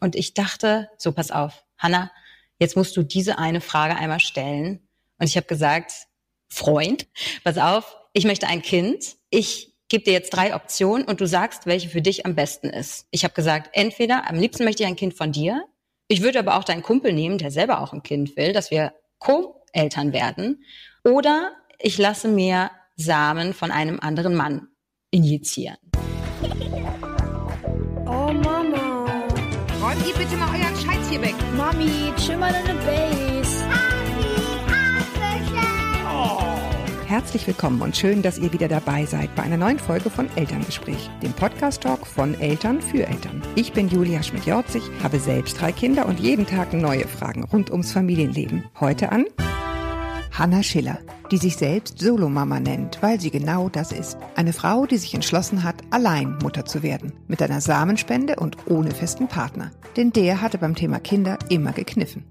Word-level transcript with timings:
Und 0.00 0.14
ich 0.14 0.34
dachte, 0.34 0.88
so 0.98 1.12
pass 1.12 1.30
auf, 1.30 1.64
Hanna, 1.78 2.10
jetzt 2.58 2.76
musst 2.76 2.96
du 2.96 3.02
diese 3.02 3.38
eine 3.38 3.60
Frage 3.60 3.96
einmal 3.96 4.20
stellen. 4.20 4.88
Und 5.18 5.26
ich 5.26 5.36
habe 5.36 5.46
gesagt, 5.46 5.92
Freund, 6.48 7.06
pass 7.44 7.58
auf, 7.58 7.96
ich 8.12 8.24
möchte 8.24 8.46
ein 8.46 8.62
Kind. 8.62 9.16
Ich 9.30 9.74
gebe 9.88 10.04
dir 10.04 10.12
jetzt 10.12 10.30
drei 10.30 10.54
Optionen 10.54 11.06
und 11.06 11.20
du 11.20 11.26
sagst, 11.26 11.66
welche 11.66 11.88
für 11.88 12.02
dich 12.02 12.26
am 12.26 12.34
besten 12.34 12.68
ist. 12.68 13.06
Ich 13.10 13.24
habe 13.24 13.34
gesagt, 13.34 13.70
entweder 13.72 14.28
am 14.28 14.36
liebsten 14.36 14.64
möchte 14.64 14.82
ich 14.82 14.88
ein 14.88 14.96
Kind 14.96 15.14
von 15.14 15.32
dir. 15.32 15.64
Ich 16.08 16.22
würde 16.22 16.38
aber 16.38 16.56
auch 16.56 16.64
deinen 16.64 16.82
Kumpel 16.82 17.12
nehmen, 17.12 17.38
der 17.38 17.50
selber 17.50 17.80
auch 17.80 17.92
ein 17.92 18.02
Kind 18.02 18.36
will, 18.36 18.52
dass 18.52 18.70
wir 18.70 18.94
Co-Eltern 19.18 20.12
werden. 20.12 20.64
Oder 21.04 21.52
ich 21.78 21.98
lasse 21.98 22.28
mir 22.28 22.70
Samen 22.96 23.52
von 23.52 23.70
einem 23.70 24.00
anderen 24.00 24.34
Mann 24.34 24.68
injizieren. 25.10 25.76
Oh 28.06 28.32
Mama. 28.32 28.55
Räumt 29.96 30.08
ihr 30.08 30.14
bitte 30.14 30.36
mal 30.36 30.48
euren 30.48 30.76
Scheiß 30.76 31.08
hier 31.08 31.22
weg. 31.22 31.34
Mami, 31.56 32.12
chill 32.16 32.36
mal 32.36 32.52
deine 32.52 32.78
Base. 32.80 33.64
Herzlich 37.06 37.46
willkommen 37.46 37.80
und 37.82 37.96
schön, 37.96 38.20
dass 38.20 38.36
ihr 38.36 38.52
wieder 38.52 38.66
dabei 38.66 39.06
seid 39.06 39.32
bei 39.36 39.44
einer 39.44 39.56
neuen 39.56 39.78
Folge 39.78 40.10
von 40.10 40.28
Elterngespräch, 40.36 41.08
dem 41.22 41.32
Podcast-Talk 41.32 42.04
von 42.04 42.38
Eltern 42.40 42.82
für 42.82 43.06
Eltern. 43.06 43.40
Ich 43.54 43.72
bin 43.72 43.88
Julia 43.88 44.22
Schmidt-Jorzig, 44.22 44.82
habe 45.02 45.20
selbst 45.20 45.60
drei 45.60 45.70
Kinder 45.70 46.06
und 46.06 46.18
jeden 46.18 46.46
Tag 46.46 46.72
neue 46.72 47.06
Fragen 47.06 47.44
rund 47.44 47.70
ums 47.70 47.92
Familienleben. 47.92 48.64
Heute 48.80 49.12
an 49.12 49.24
Hanna 50.38 50.62
Schiller, 50.62 50.98
die 51.30 51.38
sich 51.38 51.56
selbst 51.56 51.98
Solomama 51.98 52.60
nennt, 52.60 53.00
weil 53.00 53.18
sie 53.18 53.30
genau 53.30 53.70
das 53.70 53.90
ist. 53.90 54.18
Eine 54.34 54.52
Frau, 54.52 54.84
die 54.84 54.98
sich 54.98 55.14
entschlossen 55.14 55.64
hat, 55.64 55.76
allein 55.90 56.36
Mutter 56.42 56.66
zu 56.66 56.82
werden. 56.82 57.14
Mit 57.26 57.40
einer 57.40 57.62
Samenspende 57.62 58.36
und 58.36 58.58
ohne 58.68 58.90
festen 58.90 59.28
Partner. 59.28 59.70
Denn 59.96 60.12
der 60.12 60.42
hatte 60.42 60.58
beim 60.58 60.74
Thema 60.74 61.00
Kinder 61.00 61.38
immer 61.48 61.72
gekniffen. 61.72 62.26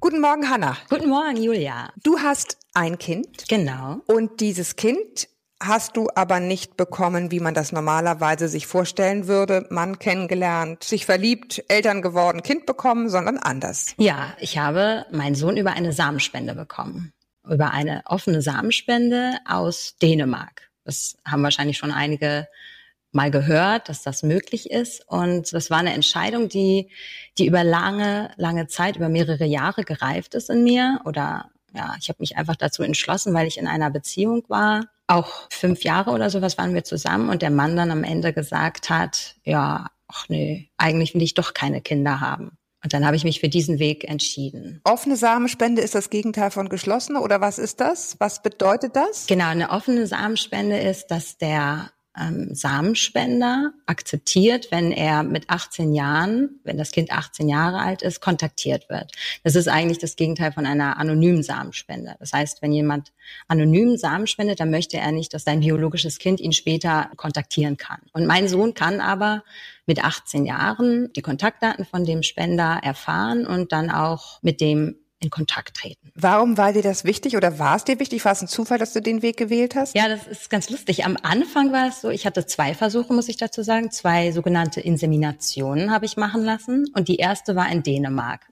Guten 0.00 0.22
Morgen, 0.22 0.48
Hanna. 0.48 0.78
Guten 0.88 1.10
Morgen, 1.10 1.36
Julia. 1.36 1.92
Du 2.02 2.18
hast 2.18 2.56
ein 2.72 2.96
Kind 2.96 3.46
Genau. 3.48 3.98
und 4.06 4.40
dieses 4.40 4.76
Kind 4.76 5.28
hast 5.60 5.96
du 5.96 6.08
aber 6.14 6.40
nicht 6.40 6.76
bekommen, 6.76 7.30
wie 7.30 7.40
man 7.40 7.54
das 7.54 7.72
normalerweise 7.72 8.48
sich 8.48 8.66
vorstellen 8.66 9.26
würde. 9.26 9.66
Mann 9.70 9.98
kennengelernt, 9.98 10.84
sich 10.84 11.06
verliebt, 11.06 11.64
Eltern 11.68 12.02
geworden, 12.02 12.42
Kind 12.42 12.66
bekommen, 12.66 13.08
sondern 13.08 13.38
anders. 13.38 13.94
Ja, 13.98 14.36
ich 14.38 14.58
habe 14.58 15.06
meinen 15.10 15.34
Sohn 15.34 15.56
über 15.56 15.72
eine 15.72 15.92
Samenspende 15.92 16.54
bekommen. 16.54 17.12
Über 17.48 17.72
eine 17.72 18.02
offene 18.04 18.42
Samenspende 18.42 19.38
aus 19.46 19.96
Dänemark. 20.00 20.70
Das 20.84 21.16
haben 21.24 21.42
wahrscheinlich 21.42 21.78
schon 21.78 21.92
einige 21.92 22.46
mal 23.12 23.30
gehört, 23.30 23.88
dass 23.88 24.02
das 24.02 24.22
möglich 24.22 24.70
ist. 24.70 25.02
Und 25.08 25.52
das 25.52 25.70
war 25.70 25.78
eine 25.78 25.94
Entscheidung, 25.94 26.48
die, 26.48 26.90
die 27.38 27.46
über 27.46 27.64
lange, 27.64 28.30
lange 28.36 28.66
Zeit, 28.66 28.96
über 28.96 29.08
mehrere 29.08 29.44
Jahre 29.44 29.82
gereift 29.84 30.34
ist 30.34 30.50
in 30.50 30.62
mir. 30.62 31.00
Oder 31.04 31.50
ja, 31.74 31.94
ich 32.00 32.08
habe 32.08 32.18
mich 32.20 32.36
einfach 32.36 32.56
dazu 32.56 32.82
entschlossen, 32.82 33.34
weil 33.34 33.46
ich 33.46 33.58
in 33.58 33.66
einer 33.66 33.90
Beziehung 33.90 34.44
war. 34.48 34.86
Auch 35.08 35.48
fünf 35.50 35.82
Jahre 35.82 36.10
oder 36.10 36.30
sowas 36.30 36.58
waren 36.58 36.74
wir 36.74 36.84
zusammen 36.84 37.30
und 37.30 37.42
der 37.42 37.50
Mann 37.50 37.76
dann 37.76 37.90
am 37.90 38.04
Ende 38.04 38.32
gesagt 38.32 38.90
hat, 38.90 39.34
ja, 39.42 39.86
ach 40.06 40.28
nee, 40.28 40.70
eigentlich 40.76 41.14
will 41.14 41.22
ich 41.22 41.34
doch 41.34 41.54
keine 41.54 41.80
Kinder 41.80 42.20
haben. 42.20 42.58
Und 42.82 42.92
dann 42.92 43.04
habe 43.04 43.16
ich 43.16 43.24
mich 43.24 43.40
für 43.40 43.48
diesen 43.48 43.80
Weg 43.80 44.08
entschieden. 44.08 44.80
Offene 44.84 45.16
Samenspende 45.16 45.82
ist 45.82 45.94
das 45.94 46.10
Gegenteil 46.10 46.50
von 46.50 46.68
geschlossene 46.68 47.20
oder 47.20 47.40
was 47.40 47.58
ist 47.58 47.80
das? 47.80 48.16
Was 48.20 48.42
bedeutet 48.42 48.94
das? 48.94 49.26
Genau, 49.26 49.46
eine 49.46 49.70
offene 49.70 50.06
Samenspende 50.06 50.78
ist, 50.78 51.08
dass 51.08 51.38
der 51.38 51.90
ähm, 52.18 52.54
Samenspender 52.54 53.72
akzeptiert, 53.86 54.68
wenn 54.70 54.92
er 54.92 55.22
mit 55.22 55.48
18 55.48 55.92
Jahren, 55.92 56.60
wenn 56.64 56.78
das 56.78 56.90
Kind 56.90 57.12
18 57.12 57.48
Jahre 57.48 57.78
alt 57.78 58.02
ist, 58.02 58.20
kontaktiert 58.20 58.88
wird. 58.88 59.12
Das 59.44 59.54
ist 59.54 59.68
eigentlich 59.68 59.98
das 59.98 60.16
Gegenteil 60.16 60.52
von 60.52 60.66
einer 60.66 60.98
anonymen 60.98 61.42
Samenspende. 61.42 62.16
Das 62.18 62.32
heißt, 62.32 62.62
wenn 62.62 62.72
jemand 62.72 63.12
anonym 63.46 63.96
Samen 63.96 64.26
spendet, 64.26 64.60
dann 64.60 64.70
möchte 64.70 64.96
er 64.96 65.12
nicht, 65.12 65.34
dass 65.34 65.44
sein 65.44 65.60
biologisches 65.60 66.18
Kind 66.18 66.40
ihn 66.40 66.52
später 66.52 67.10
kontaktieren 67.16 67.76
kann. 67.76 68.00
Und 68.12 68.26
mein 68.26 68.48
Sohn 68.48 68.74
kann 68.74 69.00
aber 69.00 69.44
mit 69.86 70.04
18 70.04 70.44
Jahren 70.44 71.12
die 71.14 71.22
Kontaktdaten 71.22 71.84
von 71.84 72.04
dem 72.04 72.22
Spender 72.22 72.80
erfahren 72.82 73.46
und 73.46 73.72
dann 73.72 73.90
auch 73.90 74.42
mit 74.42 74.60
dem 74.60 74.96
in 75.20 75.30
Kontakt 75.30 75.76
treten. 75.76 76.12
Warum 76.14 76.56
war 76.56 76.72
dir 76.72 76.82
das 76.82 77.04
wichtig 77.04 77.36
oder 77.36 77.58
war 77.58 77.76
es 77.76 77.84
dir 77.84 77.98
wichtig? 77.98 78.24
War 78.24 78.32
es 78.32 78.42
ein 78.42 78.48
Zufall, 78.48 78.78
dass 78.78 78.92
du 78.92 79.02
den 79.02 79.22
Weg 79.22 79.36
gewählt 79.36 79.74
hast? 79.74 79.94
Ja, 79.96 80.08
das 80.08 80.26
ist 80.26 80.50
ganz 80.50 80.70
lustig. 80.70 81.04
Am 81.04 81.16
Anfang 81.22 81.72
war 81.72 81.88
es 81.88 82.00
so, 82.00 82.10
ich 82.10 82.24
hatte 82.26 82.46
zwei 82.46 82.74
Versuche, 82.74 83.12
muss 83.12 83.28
ich 83.28 83.36
dazu 83.36 83.62
sagen. 83.62 83.90
Zwei 83.90 84.30
sogenannte 84.32 84.80
Inseminationen 84.80 85.90
habe 85.90 86.06
ich 86.06 86.16
machen 86.16 86.44
lassen. 86.44 86.86
Und 86.94 87.08
die 87.08 87.16
erste 87.16 87.56
war 87.56 87.70
in 87.70 87.82
Dänemark. 87.82 88.46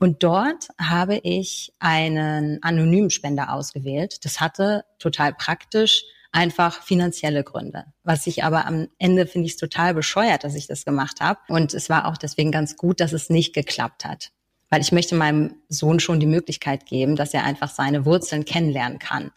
Und 0.00 0.22
dort 0.22 0.68
habe 0.80 1.18
ich 1.22 1.72
einen 1.78 2.62
anonymen 2.62 3.10
Spender 3.10 3.52
ausgewählt. 3.52 4.24
Das 4.24 4.40
hatte 4.40 4.84
total 4.98 5.34
praktisch 5.34 6.04
einfach 6.32 6.82
finanzielle 6.82 7.44
Gründe. 7.44 7.84
Was 8.02 8.26
ich 8.26 8.44
aber 8.44 8.66
am 8.66 8.88
Ende 8.98 9.26
finde 9.26 9.46
ich 9.46 9.56
total 9.56 9.94
bescheuert, 9.94 10.44
dass 10.44 10.54
ich 10.54 10.66
das 10.66 10.84
gemacht 10.84 11.20
habe. 11.20 11.40
Und 11.48 11.74
es 11.74 11.88
war 11.88 12.06
auch 12.06 12.16
deswegen 12.18 12.50
ganz 12.50 12.76
gut, 12.76 13.00
dass 13.00 13.12
es 13.12 13.30
nicht 13.30 13.54
geklappt 13.54 14.04
hat 14.04 14.32
weil 14.70 14.80
ich 14.80 14.92
möchte 14.92 15.14
meinem 15.14 15.56
Sohn 15.68 16.00
schon 16.00 16.20
die 16.20 16.26
Möglichkeit 16.26 16.86
geben, 16.86 17.16
dass 17.16 17.34
er 17.34 17.44
einfach 17.44 17.70
seine 17.70 18.04
Wurzeln 18.04 18.44
kennenlernen 18.44 18.98
kann. 18.98 19.30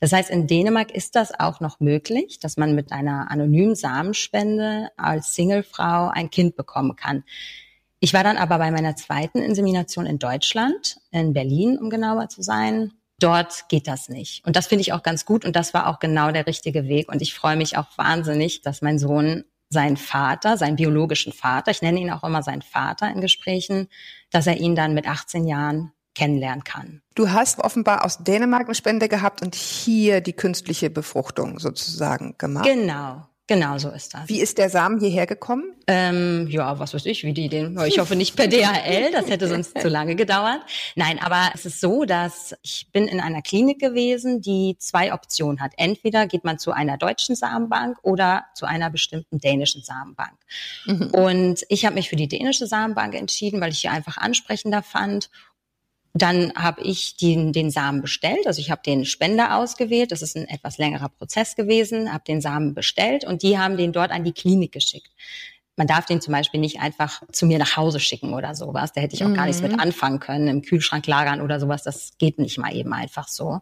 Das 0.00 0.12
heißt, 0.12 0.30
in 0.30 0.46
Dänemark 0.46 0.90
ist 0.90 1.16
das 1.16 1.38
auch 1.38 1.60
noch 1.60 1.80
möglich, 1.80 2.38
dass 2.38 2.56
man 2.56 2.74
mit 2.74 2.92
einer 2.92 3.30
anonymen 3.30 3.74
Samenspende 3.74 4.88
als 4.96 5.34
Singlefrau 5.34 6.08
ein 6.08 6.30
Kind 6.30 6.56
bekommen 6.56 6.96
kann. 6.96 7.24
Ich 8.00 8.12
war 8.12 8.22
dann 8.22 8.36
aber 8.36 8.58
bei 8.58 8.70
meiner 8.70 8.96
zweiten 8.96 9.38
Insemination 9.38 10.04
in 10.04 10.18
Deutschland, 10.18 10.98
in 11.10 11.32
Berlin, 11.32 11.78
um 11.78 11.88
genauer 11.88 12.28
zu 12.28 12.42
sein. 12.42 12.92
Dort 13.18 13.68
geht 13.70 13.86
das 13.86 14.10
nicht. 14.10 14.44
Und 14.44 14.56
das 14.56 14.66
finde 14.66 14.82
ich 14.82 14.92
auch 14.92 15.02
ganz 15.02 15.24
gut 15.24 15.44
und 15.46 15.56
das 15.56 15.72
war 15.72 15.88
auch 15.88 16.00
genau 16.00 16.30
der 16.30 16.46
richtige 16.46 16.86
Weg. 16.86 17.10
Und 17.10 17.22
ich 17.22 17.32
freue 17.32 17.56
mich 17.56 17.78
auch 17.78 17.96
wahnsinnig, 17.96 18.60
dass 18.60 18.82
mein 18.82 18.98
Sohn 18.98 19.44
seinen 19.68 19.96
Vater, 19.96 20.56
seinen 20.56 20.76
biologischen 20.76 21.32
Vater, 21.32 21.70
ich 21.70 21.82
nenne 21.82 22.00
ihn 22.00 22.10
auch 22.10 22.24
immer 22.24 22.42
seinen 22.42 22.62
Vater 22.62 23.10
in 23.10 23.20
Gesprächen, 23.20 23.88
dass 24.30 24.46
er 24.46 24.56
ihn 24.56 24.74
dann 24.74 24.94
mit 24.94 25.08
18 25.08 25.46
Jahren 25.46 25.92
kennenlernen 26.14 26.64
kann. 26.64 27.02
Du 27.14 27.30
hast 27.30 27.58
offenbar 27.58 28.04
aus 28.04 28.18
Dänemark 28.18 28.66
eine 28.66 28.74
Spende 28.74 29.08
gehabt 29.08 29.42
und 29.42 29.54
hier 29.54 30.20
die 30.20 30.32
künstliche 30.32 30.90
Befruchtung 30.90 31.58
sozusagen 31.58 32.36
gemacht. 32.38 32.64
Genau, 32.64 33.26
genau 33.46 33.78
so 33.78 33.90
ist 33.90 34.14
das. 34.14 34.28
Wie 34.28 34.40
ist 34.40 34.58
der 34.58 34.70
Samen 34.70 34.98
hierher 35.00 35.26
gekommen? 35.26 35.74
Ähm, 35.86 36.46
ja, 36.48 36.78
was 36.78 36.94
weiß 36.94 37.06
ich, 37.06 37.24
wie 37.24 37.32
die 37.32 37.48
den. 37.48 37.78
Ich 37.86 37.98
hoffe 37.98 38.16
nicht 38.16 38.36
per 38.36 38.48
DHL, 38.48 39.12
das 39.12 39.28
hätte 39.28 39.48
sonst 39.48 39.78
zu 39.78 39.88
lange 39.88 40.16
gedauert. 40.16 40.60
Nein, 40.96 41.18
aber 41.18 41.50
es 41.54 41.66
ist 41.66 41.80
so, 41.80 42.04
dass 42.04 42.54
ich 42.62 42.88
bin 42.92 43.06
in 43.06 43.20
einer 43.20 43.42
Klinik 43.42 43.80
gewesen, 43.80 44.40
die 44.40 44.76
zwei 44.78 45.12
Optionen 45.12 45.60
hat. 45.60 45.72
Entweder 45.76 46.26
geht 46.26 46.44
man 46.44 46.58
zu 46.58 46.72
einer 46.72 46.96
deutschen 46.96 47.36
Samenbank 47.36 47.98
oder 48.02 48.44
zu 48.54 48.66
einer 48.66 48.90
bestimmten 48.90 49.38
dänischen 49.38 49.82
Samenbank. 49.82 50.38
Und 51.12 51.64
ich 51.68 51.84
habe 51.84 51.96
mich 51.96 52.08
für 52.08 52.16
die 52.16 52.28
dänische 52.28 52.66
Samenbank 52.66 53.14
entschieden, 53.14 53.60
weil 53.60 53.72
ich 53.72 53.80
sie 53.80 53.88
einfach 53.88 54.16
ansprechender 54.16 54.82
fand. 54.82 55.30
Dann 56.16 56.52
habe 56.54 56.80
ich 56.82 57.16
den, 57.16 57.52
den 57.52 57.72
Samen 57.72 58.00
bestellt, 58.00 58.46
also 58.46 58.60
ich 58.60 58.70
habe 58.70 58.82
den 58.86 59.04
Spender 59.04 59.56
ausgewählt. 59.56 60.12
Das 60.12 60.22
ist 60.22 60.36
ein 60.36 60.46
etwas 60.46 60.78
längerer 60.78 61.08
Prozess 61.08 61.56
gewesen, 61.56 62.12
habe 62.12 62.22
den 62.24 62.40
Samen 62.40 62.72
bestellt 62.72 63.24
und 63.24 63.42
die 63.42 63.58
haben 63.58 63.76
den 63.76 63.92
dort 63.92 64.12
an 64.12 64.22
die 64.22 64.32
Klinik 64.32 64.70
geschickt. 64.70 65.10
Man 65.76 65.88
darf 65.88 66.06
den 66.06 66.20
zum 66.20 66.30
Beispiel 66.30 66.60
nicht 66.60 66.80
einfach 66.80 67.22
zu 67.32 67.46
mir 67.46 67.58
nach 67.58 67.76
Hause 67.76 67.98
schicken 67.98 68.32
oder 68.32 68.54
sowas. 68.54 68.92
Da 68.92 69.00
hätte 69.00 69.16
ich 69.16 69.24
auch 69.24 69.34
gar 69.34 69.46
nichts 69.46 69.60
mit 69.60 69.80
anfangen 69.80 70.20
können, 70.20 70.46
im 70.46 70.62
Kühlschrank 70.62 71.04
lagern 71.08 71.40
oder 71.40 71.58
sowas. 71.58 71.82
Das 71.82 72.12
geht 72.16 72.38
nicht 72.38 72.58
mal 72.58 72.72
eben 72.72 72.92
einfach 72.92 73.26
so. 73.26 73.60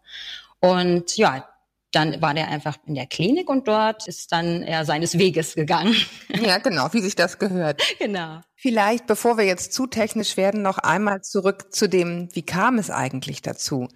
Und 0.60 1.16
ja, 1.16 1.48
dann 1.92 2.20
war 2.20 2.34
der 2.34 2.48
einfach 2.48 2.76
in 2.86 2.94
der 2.94 3.06
Klinik 3.06 3.48
und 3.48 3.68
dort 3.68 4.08
ist 4.08 4.32
dann 4.32 4.62
er 4.62 4.84
seines 4.84 5.18
Weges 5.18 5.54
gegangen. 5.54 5.94
Ja, 6.42 6.58
genau, 6.58 6.88
wie 6.92 7.00
sich 7.00 7.14
das 7.14 7.38
gehört. 7.38 7.82
genau. 7.98 8.40
Vielleicht, 8.56 9.06
bevor 9.06 9.36
wir 9.38 9.44
jetzt 9.44 9.72
zu 9.72 9.86
technisch 9.86 10.36
werden, 10.36 10.62
noch 10.62 10.78
einmal 10.78 11.20
zurück 11.22 11.72
zu 11.72 11.88
dem, 11.88 12.28
wie 12.32 12.42
kam 12.42 12.78
es 12.78 12.90
eigentlich 12.90 13.42
dazu? 13.42 13.88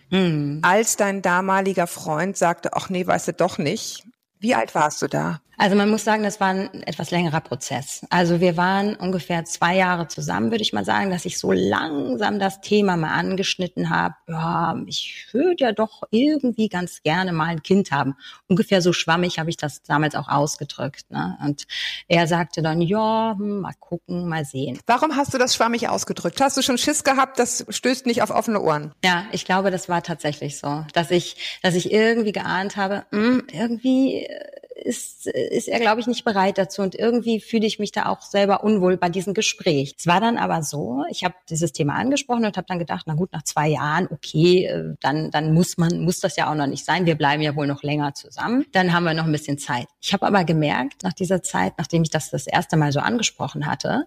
Als 0.62 0.96
dein 0.96 1.22
damaliger 1.22 1.86
Freund 1.86 2.36
sagte, 2.36 2.74
ach 2.74 2.88
nee, 2.90 3.06
weißt 3.06 3.28
du 3.28 3.32
doch 3.32 3.58
nicht. 3.58 4.04
Wie 4.38 4.54
alt 4.54 4.74
warst 4.74 5.02
du 5.02 5.08
da? 5.08 5.40
Also 5.58 5.76
man 5.76 5.90
muss 5.90 6.04
sagen, 6.04 6.22
das 6.22 6.40
war 6.40 6.48
ein 6.48 6.82
etwas 6.82 7.10
längerer 7.10 7.40
Prozess. 7.40 8.06
Also 8.10 8.40
wir 8.40 8.56
waren 8.56 8.94
ungefähr 8.94 9.44
zwei 9.44 9.76
Jahre 9.76 10.08
zusammen, 10.08 10.50
würde 10.50 10.62
ich 10.62 10.72
mal 10.72 10.84
sagen, 10.84 11.10
dass 11.10 11.24
ich 11.24 11.38
so 11.38 11.52
langsam 11.52 12.38
das 12.38 12.60
Thema 12.60 12.96
mal 12.96 13.12
angeschnitten 13.12 13.90
habe. 13.90 14.14
Ja, 14.28 14.76
ich 14.86 15.28
würde 15.32 15.56
ja 15.64 15.72
doch 15.72 16.02
irgendwie 16.10 16.68
ganz 16.68 17.02
gerne 17.02 17.32
mal 17.32 17.46
ein 17.46 17.62
Kind 17.62 17.90
haben. 17.90 18.16
Ungefähr 18.48 18.82
so 18.82 18.92
schwammig 18.92 19.38
habe 19.38 19.50
ich 19.50 19.56
das 19.56 19.82
damals 19.82 20.14
auch 20.14 20.28
ausgedrückt. 20.28 21.10
Ne? 21.10 21.38
Und 21.42 21.66
er 22.08 22.26
sagte 22.26 22.62
dann, 22.62 22.82
ja, 22.82 23.34
hm, 23.36 23.60
mal 23.60 23.74
gucken, 23.80 24.28
mal 24.28 24.44
sehen. 24.44 24.78
Warum 24.86 25.16
hast 25.16 25.32
du 25.32 25.38
das 25.38 25.54
schwammig 25.54 25.88
ausgedrückt? 25.88 26.40
Hast 26.40 26.56
du 26.56 26.62
schon 26.62 26.78
Schiss 26.78 27.04
gehabt, 27.04 27.38
das 27.38 27.64
stößt 27.68 28.06
nicht 28.06 28.22
auf 28.22 28.30
offene 28.30 28.60
Ohren? 28.60 28.92
Ja, 29.04 29.24
ich 29.32 29.44
glaube, 29.44 29.70
das 29.70 29.88
war 29.88 30.02
tatsächlich 30.02 30.58
so, 30.58 30.84
dass 30.92 31.10
ich, 31.10 31.60
dass 31.62 31.74
ich 31.74 31.92
irgendwie 31.92 32.32
geahnt 32.32 32.76
habe, 32.76 33.06
hm, 33.10 33.44
irgendwie 33.50 34.24
äh, 34.24 34.55
ist, 34.86 35.26
ist 35.26 35.68
er, 35.68 35.80
glaube 35.80 36.00
ich, 36.00 36.06
nicht 36.06 36.24
bereit 36.24 36.56
dazu. 36.56 36.82
Und 36.82 36.94
irgendwie 36.94 37.40
fühle 37.40 37.66
ich 37.66 37.78
mich 37.78 37.92
da 37.92 38.06
auch 38.06 38.22
selber 38.22 38.64
unwohl 38.64 38.96
bei 38.96 39.08
diesem 39.08 39.34
Gespräch. 39.34 39.94
Es 39.98 40.06
war 40.06 40.20
dann 40.20 40.38
aber 40.38 40.62
so, 40.62 41.04
ich 41.10 41.24
habe 41.24 41.34
dieses 41.50 41.72
Thema 41.72 41.94
angesprochen 41.94 42.44
und 42.44 42.56
habe 42.56 42.66
dann 42.66 42.78
gedacht, 42.78 43.04
na 43.06 43.14
gut, 43.14 43.32
nach 43.32 43.42
zwei 43.42 43.68
Jahren, 43.68 44.08
okay, 44.10 44.66
äh, 44.66 44.94
dann, 45.00 45.30
dann 45.30 45.52
muss 45.52 45.76
man, 45.76 46.00
muss 46.00 46.20
das 46.20 46.36
ja 46.36 46.50
auch 46.50 46.54
noch 46.54 46.66
nicht 46.66 46.84
sein. 46.84 47.06
Wir 47.06 47.16
bleiben 47.16 47.42
ja 47.42 47.56
wohl 47.56 47.66
noch 47.66 47.82
länger 47.82 48.14
zusammen. 48.14 48.64
Dann 48.72 48.92
haben 48.92 49.04
wir 49.04 49.14
noch 49.14 49.24
ein 49.24 49.32
bisschen 49.32 49.58
Zeit. 49.58 49.86
Ich 50.00 50.12
habe 50.12 50.26
aber 50.26 50.44
gemerkt, 50.44 51.02
nach 51.02 51.12
dieser 51.12 51.42
Zeit, 51.42 51.74
nachdem 51.78 52.02
ich 52.02 52.10
das 52.10 52.30
das 52.30 52.46
erste 52.46 52.76
Mal 52.76 52.92
so 52.92 53.00
angesprochen 53.00 53.66
hatte, 53.66 54.06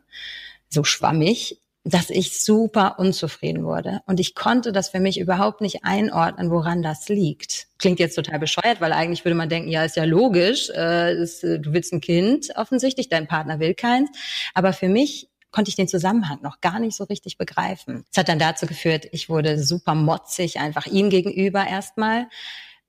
so 0.69 0.83
schwammig, 0.83 1.59
dass 1.83 2.09
ich 2.09 2.41
super 2.41 2.99
unzufrieden 2.99 3.63
wurde. 3.63 4.01
Und 4.05 4.19
ich 4.19 4.35
konnte 4.35 4.71
das 4.71 4.89
für 4.89 4.99
mich 4.99 5.19
überhaupt 5.19 5.61
nicht 5.61 5.83
einordnen, 5.83 6.51
woran 6.51 6.81
das 6.81 7.07
liegt. 7.07 7.67
Klingt 7.77 7.99
jetzt 7.99 8.15
total 8.15 8.39
bescheuert, 8.39 8.81
weil 8.81 8.91
eigentlich 8.91 9.23
würde 9.23 9.35
man 9.35 9.49
denken, 9.49 9.69
ja, 9.69 9.83
ist 9.83 9.95
ja 9.95 10.03
logisch, 10.03 10.69
äh, 10.69 11.15
ist, 11.15 11.43
äh, 11.43 11.59
du 11.59 11.73
willst 11.73 11.93
ein 11.93 12.01
Kind 12.01 12.49
offensichtlich, 12.55 13.07
dein 13.07 13.27
Partner 13.27 13.59
will 13.59 13.73
keins. 13.73 14.09
Aber 14.53 14.73
für 14.73 14.89
mich 14.89 15.29
konnte 15.51 15.69
ich 15.69 15.75
den 15.75 15.87
Zusammenhang 15.87 16.39
noch 16.43 16.61
gar 16.61 16.79
nicht 16.79 16.95
so 16.95 17.05
richtig 17.05 17.37
begreifen. 17.37 18.03
Es 18.11 18.17
hat 18.17 18.29
dann 18.29 18.39
dazu 18.39 18.67
geführt, 18.67 19.07
ich 19.11 19.29
wurde 19.29 19.57
super 19.63 19.95
motzig, 19.95 20.59
einfach 20.59 20.85
ihm 20.85 21.09
gegenüber 21.09 21.65
erstmal. 21.65 22.27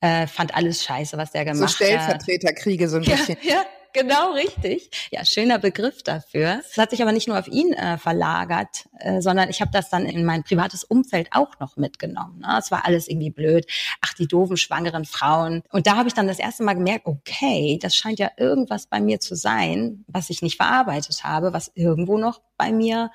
Äh, 0.01 0.27
fand 0.27 0.55
alles 0.55 0.83
scheiße, 0.83 1.17
was 1.17 1.31
der 1.31 1.45
gemacht 1.45 1.63
hat. 1.63 1.71
So 1.71 1.85
Stellvertreterkriege 1.85 2.89
so 2.89 2.97
ein 2.97 3.05
bisschen. 3.05 3.37
Ja, 3.43 3.55
ja 3.55 3.65
genau 3.93 4.33
richtig. 4.33 4.91
Ja, 5.11 5.25
schöner 5.25 5.59
Begriff 5.59 6.03
dafür. 6.03 6.61
Es 6.69 6.77
hat 6.77 6.91
sich 6.91 7.03
aber 7.03 7.13
nicht 7.13 7.29
nur 7.29 7.39
auf 7.39 7.49
ihn 7.49 7.73
äh, 7.73 7.99
verlagert, 7.99 8.89
äh, 8.99 9.21
sondern 9.21 9.51
ich 9.51 9.61
habe 9.61 9.71
das 9.73 9.91
dann 9.91 10.07
in 10.07 10.25
mein 10.25 10.43
privates 10.43 10.85
Umfeld 10.85 11.29
auch 11.33 11.59
noch 11.61 11.77
mitgenommen. 11.77 12.41
Ne? 12.41 12.57
Es 12.59 12.71
war 12.71 12.85
alles 12.87 13.09
irgendwie 13.09 13.31
blöd. 13.31 13.67
Ach, 14.01 14.15
die 14.15 14.27
doofen 14.27 14.57
schwangeren 14.57 15.05
Frauen. 15.05 15.63
Und 15.71 15.87
da 15.87 15.97
habe 15.97 16.09
ich 16.09 16.15
dann 16.15 16.27
das 16.27 16.39
erste 16.39 16.63
Mal 16.63 16.75
gemerkt, 16.75 17.07
okay, 17.07 17.79
das 17.81 17.95
scheint 17.97 18.19
ja 18.19 18.31
irgendwas 18.37 18.87
bei 18.87 19.01
mir 19.01 19.21
zu 19.21 19.35
sein, 19.35 20.05
was 20.07 20.31
ich 20.31 20.43
nicht 20.43 20.57
verarbeitet 20.57 21.25
habe, 21.25 21.53
was 21.53 21.71
irgendwo 21.75 22.19
noch 22.19 22.41
bei 22.57 22.73
mir 22.73 23.11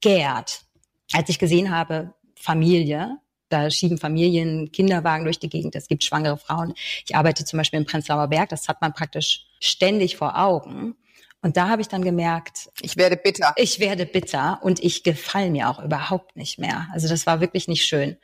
gärt. 0.00 0.62
Als 1.12 1.28
ich 1.28 1.38
gesehen 1.38 1.70
habe, 1.70 2.14
Familie, 2.36 3.18
da 3.50 3.70
schieben 3.70 3.98
Familien 3.98 4.72
Kinderwagen 4.72 5.24
durch 5.24 5.38
die 5.38 5.48
Gegend, 5.48 5.74
es 5.76 5.88
gibt 5.88 6.04
schwangere 6.04 6.36
Frauen. 6.36 6.74
Ich 7.06 7.14
arbeite 7.14 7.44
zum 7.44 7.58
Beispiel 7.58 7.78
im 7.78 7.86
Prenzlauer 7.86 8.28
Berg, 8.28 8.48
das 8.48 8.68
hat 8.68 8.80
man 8.80 8.92
praktisch 8.92 9.46
ständig 9.60 10.16
vor 10.16 10.38
Augen. 10.38 10.96
Und 11.42 11.56
da 11.56 11.68
habe 11.68 11.80
ich 11.80 11.88
dann 11.88 12.02
gemerkt, 12.02 12.68
ich 12.82 12.98
werde 12.98 13.16
bitter. 13.16 13.54
Ich 13.56 13.80
werde 13.80 14.04
bitter 14.04 14.58
und 14.62 14.82
ich 14.82 15.02
gefall 15.04 15.50
mir 15.50 15.70
auch 15.70 15.82
überhaupt 15.82 16.36
nicht 16.36 16.58
mehr. 16.58 16.86
Also 16.92 17.08
das 17.08 17.26
war 17.26 17.40
wirklich 17.40 17.66
nicht 17.66 17.86
schön. 17.86 18.18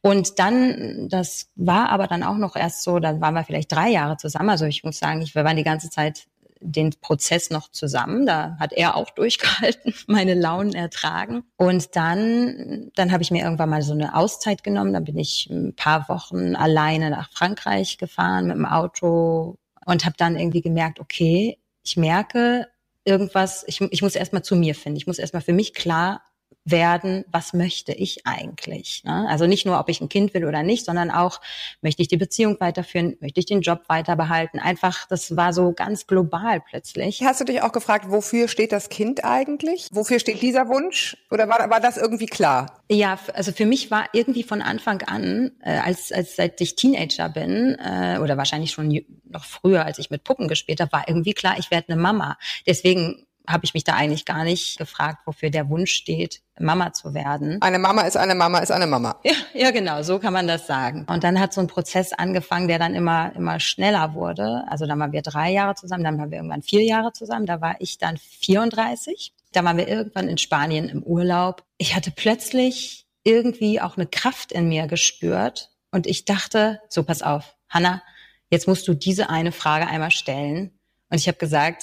Und 0.00 0.38
dann, 0.38 1.08
das 1.08 1.50
war 1.56 1.88
aber 1.88 2.06
dann 2.06 2.22
auch 2.22 2.36
noch 2.36 2.54
erst 2.54 2.84
so, 2.84 3.00
dann 3.00 3.20
waren 3.20 3.34
wir 3.34 3.42
vielleicht 3.42 3.72
drei 3.72 3.88
Jahre 3.88 4.16
zusammen. 4.16 4.50
Also 4.50 4.64
ich 4.66 4.84
muss 4.84 4.98
sagen, 4.98 5.22
ich, 5.22 5.34
wir 5.34 5.44
waren 5.44 5.56
die 5.56 5.64
ganze 5.64 5.90
Zeit 5.90 6.26
den 6.62 6.90
Prozess 7.00 7.50
noch 7.50 7.70
zusammen. 7.70 8.26
Da 8.26 8.56
hat 8.58 8.72
er 8.72 8.96
auch 8.96 9.10
durchgehalten, 9.14 9.94
meine 10.06 10.34
Launen 10.34 10.74
ertragen. 10.74 11.44
Und 11.56 11.96
dann, 11.96 12.90
dann 12.94 13.12
habe 13.12 13.22
ich 13.22 13.30
mir 13.30 13.42
irgendwann 13.42 13.70
mal 13.70 13.82
so 13.82 13.92
eine 13.92 14.14
Auszeit 14.14 14.64
genommen. 14.64 14.92
Dann 14.92 15.04
bin 15.04 15.18
ich 15.18 15.48
ein 15.50 15.74
paar 15.74 16.08
Wochen 16.08 16.56
alleine 16.56 17.10
nach 17.10 17.30
Frankreich 17.30 17.98
gefahren 17.98 18.46
mit 18.46 18.56
dem 18.56 18.66
Auto 18.66 19.56
und 19.84 20.04
habe 20.04 20.16
dann 20.16 20.38
irgendwie 20.38 20.62
gemerkt, 20.62 21.00
okay, 21.00 21.58
ich 21.82 21.96
merke 21.96 22.68
irgendwas, 23.04 23.64
ich, 23.66 23.80
ich 23.80 24.02
muss 24.02 24.14
erstmal 24.14 24.42
zu 24.42 24.56
mir 24.56 24.74
finden. 24.74 24.96
Ich 24.96 25.06
muss 25.06 25.18
erstmal 25.18 25.42
für 25.42 25.52
mich 25.52 25.74
klar 25.74 26.22
werden, 26.64 27.24
was 27.30 27.52
möchte 27.52 27.92
ich 27.92 28.26
eigentlich? 28.26 29.02
Ne? 29.04 29.26
Also 29.28 29.46
nicht 29.46 29.66
nur, 29.66 29.78
ob 29.78 29.88
ich 29.88 30.00
ein 30.00 30.08
Kind 30.08 30.34
will 30.34 30.44
oder 30.44 30.62
nicht, 30.62 30.84
sondern 30.84 31.10
auch, 31.10 31.40
möchte 31.80 32.02
ich 32.02 32.08
die 32.08 32.16
Beziehung 32.16 32.58
weiterführen, 32.60 33.16
möchte 33.20 33.40
ich 33.40 33.46
den 33.46 33.60
Job 33.60 33.82
weiter 33.88 34.16
behalten? 34.16 34.58
Einfach, 34.58 35.06
das 35.08 35.36
war 35.36 35.52
so 35.52 35.72
ganz 35.72 36.06
global 36.06 36.60
plötzlich. 36.60 37.22
Hast 37.22 37.40
du 37.40 37.44
dich 37.44 37.62
auch 37.62 37.72
gefragt, 37.72 38.06
wofür 38.08 38.48
steht 38.48 38.72
das 38.72 38.88
Kind 38.88 39.24
eigentlich? 39.24 39.88
Wofür 39.92 40.18
steht 40.18 40.42
dieser 40.42 40.68
Wunsch? 40.68 41.16
Oder 41.30 41.48
war, 41.48 41.68
war 41.70 41.80
das 41.80 41.96
irgendwie 41.96 42.26
klar? 42.26 42.82
Ja, 42.90 43.18
also 43.34 43.52
für 43.52 43.66
mich 43.66 43.90
war 43.90 44.06
irgendwie 44.12 44.42
von 44.42 44.62
Anfang 44.62 45.02
an, 45.02 45.52
äh, 45.62 45.78
als, 45.78 46.12
als 46.12 46.36
seit 46.36 46.60
ich 46.60 46.76
Teenager 46.76 47.28
bin, 47.28 47.76
äh, 47.78 48.18
oder 48.20 48.36
wahrscheinlich 48.36 48.72
schon 48.72 49.00
noch 49.24 49.44
früher, 49.44 49.84
als 49.84 49.98
ich 49.98 50.10
mit 50.10 50.24
Puppen 50.24 50.48
gespielt 50.48 50.80
habe, 50.80 50.92
war 50.92 51.08
irgendwie 51.08 51.32
klar, 51.32 51.56
ich 51.58 51.70
werde 51.70 51.92
eine 51.92 52.00
Mama. 52.00 52.36
Deswegen 52.66 53.26
habe 53.48 53.64
ich 53.64 53.74
mich 53.74 53.84
da 53.84 53.94
eigentlich 53.94 54.24
gar 54.24 54.44
nicht 54.44 54.78
gefragt, 54.78 55.22
wofür 55.26 55.50
der 55.50 55.68
Wunsch 55.68 55.92
steht, 55.92 56.42
Mama 56.58 56.92
zu 56.92 57.14
werden. 57.14 57.60
Eine 57.60 57.78
Mama 57.78 58.02
ist 58.02 58.16
eine 58.16 58.34
Mama 58.34 58.58
ist 58.58 58.70
eine 58.70 58.86
Mama. 58.86 59.18
Ja, 59.24 59.32
ja, 59.54 59.70
genau, 59.70 60.02
so 60.02 60.18
kann 60.18 60.32
man 60.32 60.46
das 60.46 60.66
sagen. 60.66 61.06
Und 61.08 61.24
dann 61.24 61.40
hat 61.40 61.52
so 61.52 61.60
ein 61.60 61.66
Prozess 61.66 62.12
angefangen, 62.12 62.68
der 62.68 62.78
dann 62.78 62.94
immer, 62.94 63.34
immer 63.34 63.58
schneller 63.58 64.14
wurde. 64.14 64.64
Also 64.68 64.86
dann 64.86 64.98
waren 65.00 65.12
wir 65.12 65.22
drei 65.22 65.50
Jahre 65.50 65.74
zusammen, 65.74 66.04
dann 66.04 66.18
waren 66.18 66.30
wir 66.30 66.38
irgendwann 66.38 66.62
vier 66.62 66.84
Jahre 66.84 67.12
zusammen. 67.12 67.46
Da 67.46 67.60
war 67.60 67.76
ich 67.80 67.98
dann 67.98 68.16
34. 68.16 69.32
Da 69.52 69.64
waren 69.64 69.76
wir 69.76 69.88
irgendwann 69.88 70.28
in 70.28 70.38
Spanien 70.38 70.88
im 70.88 71.02
Urlaub. 71.02 71.64
Ich 71.78 71.94
hatte 71.96 72.10
plötzlich 72.10 73.06
irgendwie 73.24 73.80
auch 73.80 73.96
eine 73.96 74.06
Kraft 74.06 74.52
in 74.52 74.68
mir 74.68 74.86
gespürt. 74.86 75.70
Und 75.90 76.06
ich 76.06 76.24
dachte, 76.24 76.80
so 76.88 77.02
pass 77.02 77.22
auf, 77.22 77.56
Hanna, 77.68 78.02
jetzt 78.50 78.66
musst 78.66 78.88
du 78.88 78.94
diese 78.94 79.28
eine 79.30 79.52
Frage 79.52 79.86
einmal 79.86 80.10
stellen. 80.10 80.78
Und 81.10 81.18
ich 81.18 81.28
habe 81.28 81.38
gesagt, 81.38 81.82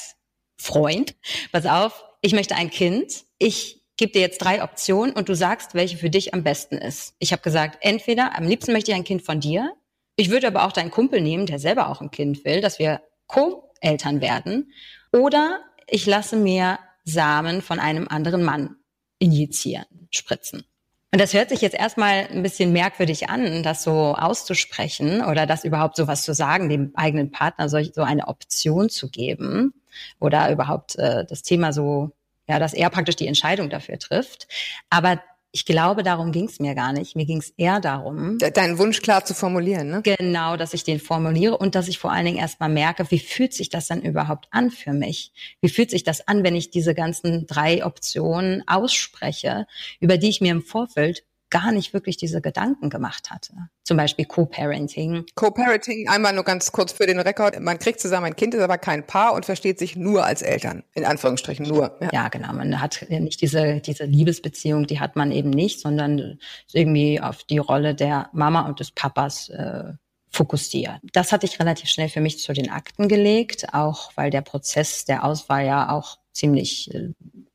Freund, 0.59 1.15
pass 1.51 1.65
auf, 1.65 2.03
ich 2.21 2.33
möchte 2.33 2.55
ein 2.55 2.69
Kind. 2.69 3.23
Ich 3.37 3.81
gebe 3.97 4.11
dir 4.11 4.21
jetzt 4.21 4.39
drei 4.39 4.63
Optionen 4.63 5.13
und 5.13 5.29
du 5.29 5.35
sagst, 5.35 5.73
welche 5.73 5.97
für 5.97 6.09
dich 6.09 6.33
am 6.33 6.43
besten 6.43 6.77
ist. 6.77 7.15
Ich 7.19 7.31
habe 7.31 7.41
gesagt, 7.41 7.79
entweder 7.81 8.37
am 8.37 8.45
liebsten 8.45 8.73
möchte 8.73 8.91
ich 8.91 8.97
ein 8.97 9.03
Kind 9.03 9.23
von 9.23 9.39
dir. 9.39 9.73
Ich 10.15 10.29
würde 10.29 10.47
aber 10.47 10.65
auch 10.65 10.71
deinen 10.71 10.91
Kumpel 10.91 11.21
nehmen, 11.21 11.45
der 11.45 11.59
selber 11.59 11.89
auch 11.89 12.01
ein 12.01 12.11
Kind 12.11 12.43
will, 12.45 12.61
dass 12.61 12.77
wir 12.77 13.01
Co-Eltern 13.27 14.21
werden. 14.21 14.71
Oder 15.11 15.61
ich 15.87 16.05
lasse 16.05 16.35
mir 16.35 16.79
Samen 17.03 17.61
von 17.61 17.79
einem 17.79 18.07
anderen 18.07 18.43
Mann 18.43 18.75
injizieren, 19.17 19.85
spritzen. 20.11 20.65
Und 21.11 21.19
das 21.19 21.33
hört 21.33 21.49
sich 21.49 21.61
jetzt 21.61 21.75
erstmal 21.75 22.27
ein 22.27 22.43
bisschen 22.43 22.71
merkwürdig 22.71 23.29
an, 23.29 23.63
das 23.63 23.83
so 23.83 24.15
auszusprechen 24.15 25.23
oder 25.23 25.47
das 25.47 25.63
überhaupt 25.63 25.95
so 25.95 26.07
was 26.07 26.21
zu 26.21 26.35
sagen, 26.35 26.69
dem 26.69 26.91
eigenen 26.93 27.31
Partner 27.31 27.67
solch, 27.67 27.93
so 27.95 28.03
eine 28.03 28.27
Option 28.27 28.89
zu 28.89 29.09
geben 29.09 29.73
oder 30.19 30.51
überhaupt 30.51 30.97
äh, 30.97 31.25
das 31.25 31.41
Thema 31.41 31.73
so, 31.73 32.11
ja, 32.47 32.59
dass 32.59 32.73
er 32.73 32.91
praktisch 32.91 33.15
die 33.15 33.27
Entscheidung 33.27 33.71
dafür 33.71 33.97
trifft. 33.97 34.47
Aber 34.91 35.19
ich 35.51 35.65
glaube, 35.65 36.03
darum 36.03 36.31
ging 36.31 36.45
es 36.45 36.59
mir 36.59 36.75
gar 36.75 36.93
nicht. 36.93 37.15
Mir 37.15 37.25
ging 37.25 37.39
es 37.39 37.49
eher 37.57 37.79
darum. 37.79 38.37
Deinen 38.37 38.77
Wunsch 38.77 39.01
klar 39.01 39.25
zu 39.25 39.33
formulieren, 39.33 39.89
ne? 39.89 40.01
Genau, 40.03 40.57
dass 40.57 40.73
ich 40.75 40.83
den 40.83 40.99
formuliere 40.99 41.57
und 41.57 41.73
dass 41.73 41.87
ich 41.87 41.97
vor 41.97 42.11
allen 42.11 42.25
Dingen 42.25 42.37
erstmal 42.37 42.69
merke, 42.69 43.09
wie 43.09 43.19
fühlt 43.19 43.53
sich 43.53 43.69
das 43.69 43.87
dann 43.87 44.01
überhaupt 44.01 44.47
an 44.51 44.69
für 44.69 44.93
mich? 44.93 45.31
Wie 45.61 45.69
fühlt 45.69 45.89
sich 45.89 46.03
das 46.03 46.27
an, 46.27 46.43
wenn 46.43 46.55
ich 46.55 46.69
diese 46.69 46.93
ganzen 46.93 47.47
drei 47.47 47.83
Optionen 47.83 48.63
ausspreche, 48.67 49.65
über 49.99 50.17
die 50.17 50.29
ich 50.29 50.41
mir 50.41 50.51
im 50.51 50.61
Vorfeld 50.61 51.23
gar 51.49 51.71
nicht 51.71 51.93
wirklich 51.93 52.17
diese 52.17 52.41
Gedanken 52.41 52.89
gemacht 52.89 53.31
hatte. 53.31 53.53
Zum 53.83 53.97
Beispiel 53.97 54.25
Co-Parenting. 54.25 55.25
Co-Parenting, 55.35 56.07
einmal 56.07 56.33
nur 56.33 56.43
ganz 56.43 56.71
kurz 56.71 56.91
für 56.91 57.07
den 57.07 57.19
Rekord. 57.19 57.59
Man 57.59 57.79
kriegt 57.79 57.99
zusammen 57.99 58.27
ein 58.27 58.35
Kind, 58.35 58.53
ist 58.53 58.61
aber 58.61 58.77
kein 58.77 59.05
Paar 59.05 59.33
und 59.33 59.45
versteht 59.45 59.79
sich 59.79 59.95
nur 59.95 60.25
als 60.25 60.41
Eltern. 60.41 60.83
In 60.93 61.05
Anführungsstrichen 61.05 61.65
nur. 61.65 61.97
Ja, 62.01 62.09
ja 62.13 62.27
genau. 62.29 62.53
Man 62.53 62.79
hat 62.79 63.05
ja 63.09 63.19
nicht 63.19 63.41
diese, 63.41 63.81
diese 63.81 64.05
Liebesbeziehung, 64.05 64.87
die 64.87 64.99
hat 64.99 65.15
man 65.15 65.31
eben 65.31 65.49
nicht, 65.49 65.79
sondern 65.79 66.39
irgendwie 66.71 67.19
auf 67.19 67.43
die 67.43 67.57
Rolle 67.57 67.95
der 67.95 68.29
Mama 68.33 68.61
und 68.61 68.79
des 68.79 68.91
Papas 68.91 69.49
äh, 69.49 69.93
fokussiert. 70.29 70.99
Das 71.13 71.31
hatte 71.31 71.45
ich 71.45 71.59
relativ 71.59 71.89
schnell 71.89 72.09
für 72.09 72.21
mich 72.21 72.39
zu 72.39 72.53
den 72.53 72.69
Akten 72.69 73.07
gelegt, 73.07 73.73
auch 73.73 74.11
weil 74.15 74.29
der 74.29 74.41
Prozess 74.41 75.05
der 75.05 75.23
Auswahl 75.23 75.65
ja 75.65 75.89
auch 75.91 76.17
ziemlich 76.33 76.93
äh, 76.93 77.09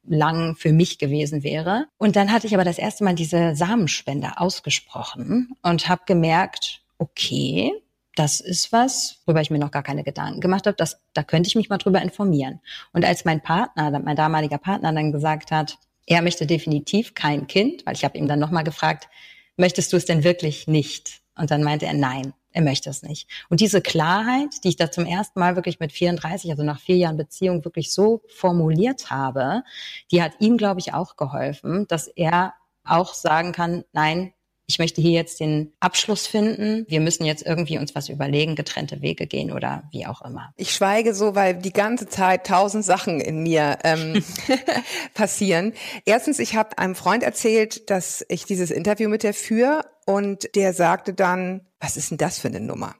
lang 0.07 0.57
für 0.57 0.73
mich 0.73 0.99
gewesen 0.99 1.43
wäre. 1.43 1.87
Und 1.99 2.17
dann 2.17 2.33
hatte 2.33 2.47
ich 2.47 2.55
aber 2.55 2.65
das 2.65 2.79
erste 2.79 3.05
Mal 3.05 3.15
diese 3.15 3.55
Samenspende 3.57 4.39
ausgesprochen 4.39 5.53
und 5.63 5.89
habe 5.89 6.03
gemerkt, 6.07 6.83
okay, 6.99 7.73
das 8.15 8.41
ist 8.41 8.71
was, 8.71 9.23
worüber 9.27 9.41
ich 9.41 9.51
mir 9.51 9.59
noch 9.59 9.73
gar 9.73 9.83
keine 9.83 10.05
Gedanken 10.05 10.41
gemacht 10.41 10.67
habe. 10.67 10.77
Da 11.15 11.23
könnte 11.23 11.49
ich 11.49 11.57
mich 11.57 11.69
mal 11.69 11.79
drüber 11.79 12.01
informieren. 12.01 12.61
Und 12.93 13.05
als 13.05 13.25
mein 13.25 13.43
Partner, 13.43 13.99
mein 13.99 14.17
damaliger 14.17 14.59
Partner 14.59 14.93
dann 14.93 15.11
gesagt 15.11 15.51
hat, 15.51 15.79
er 16.07 16.23
möchte 16.23 16.47
definitiv 16.47 17.15
kein 17.15 17.47
Kind, 17.47 17.85
weil 17.87 17.95
ich 17.95 18.05
habe 18.05 18.19
ihm 18.19 18.29
dann 18.29 18.39
nochmal 18.39 18.63
gefragt, 18.63 19.09
möchtest 19.57 19.93
du 19.93 19.97
es 19.97 20.05
denn 20.05 20.23
wirklich 20.23 20.69
nicht? 20.69 21.23
Und 21.37 21.51
dann 21.51 21.63
meinte 21.63 21.87
er, 21.87 21.95
nein 21.95 22.35
er 22.55 22.63
möchte 22.63 22.89
es 22.89 23.03
nicht. 23.03 23.29
Und 23.51 23.61
diese 23.61 23.83
Klarheit, 23.83 24.63
die 24.63 24.69
ich 24.69 24.77
da 24.77 24.91
zum 24.91 25.05
ersten 25.05 25.41
Mal 25.41 25.57
wirklich 25.57 25.81
mit 25.81 25.93
34, 25.93 26.51
also 26.51 26.63
nach 26.63 26.81
vier 26.81 26.97
Jahren 26.97 27.17
Beziehung 27.17 27.65
wirklich 27.65 27.93
so 27.93 28.23
formuliert 28.29 29.11
habe, 29.11 29.63
die 30.11 30.23
hat 30.23 30.33
ihm, 30.39 30.57
glaube 30.57 30.81
ich, 30.81 30.95
auch 30.95 31.17
geholfen, 31.17 31.87
dass 31.89 32.07
er 32.07 32.55
auch 32.85 33.13
sagen 33.13 33.53
kann, 33.53 33.85
nein, 33.93 34.33
ich 34.67 34.79
möchte 34.79 35.03
hier 35.03 35.11
jetzt 35.11 35.41
den 35.41 35.73
Abschluss 35.81 36.27
finden. 36.27 36.87
Wir 36.89 37.01
müssen 37.01 37.25
jetzt 37.25 37.45
irgendwie 37.45 37.77
uns 37.77 37.95
was 37.95 38.09
überlegen, 38.09 38.55
getrennte 38.55 39.03
Wege 39.03 39.27
gehen 39.27 39.53
oder 39.53 39.83
wie 39.91 40.07
auch 40.07 40.23
immer. 40.23 40.55
Ich 40.57 40.73
schweige 40.73 41.15
so, 41.15 41.35
weil 41.35 41.55
die 41.55 41.73
ganze 41.73 42.09
Zeit 42.09 42.47
tausend 42.47 42.85
Sachen 42.85 43.21
in 43.21 43.43
mir 43.43 43.79
ähm, 43.85 44.25
passieren. 45.15 45.75
Erstens, 46.07 46.39
ich 46.39 46.57
habe 46.57 46.79
einem 46.79 46.95
Freund 46.95 47.23
erzählt, 47.23 47.91
dass 47.91 48.25
ich 48.29 48.45
dieses 48.45 48.71
Interview 48.71 49.09
mit 49.09 49.23
der 49.23 49.35
führe 49.35 49.85
und 50.07 50.55
der 50.55 50.73
sagte 50.73 51.15
dann, 51.15 51.67
was 51.81 51.97
ist 51.97 52.11
denn 52.11 52.19
das 52.19 52.39
für 52.39 52.49
eine 52.49 52.61
Nummer? 52.61 52.95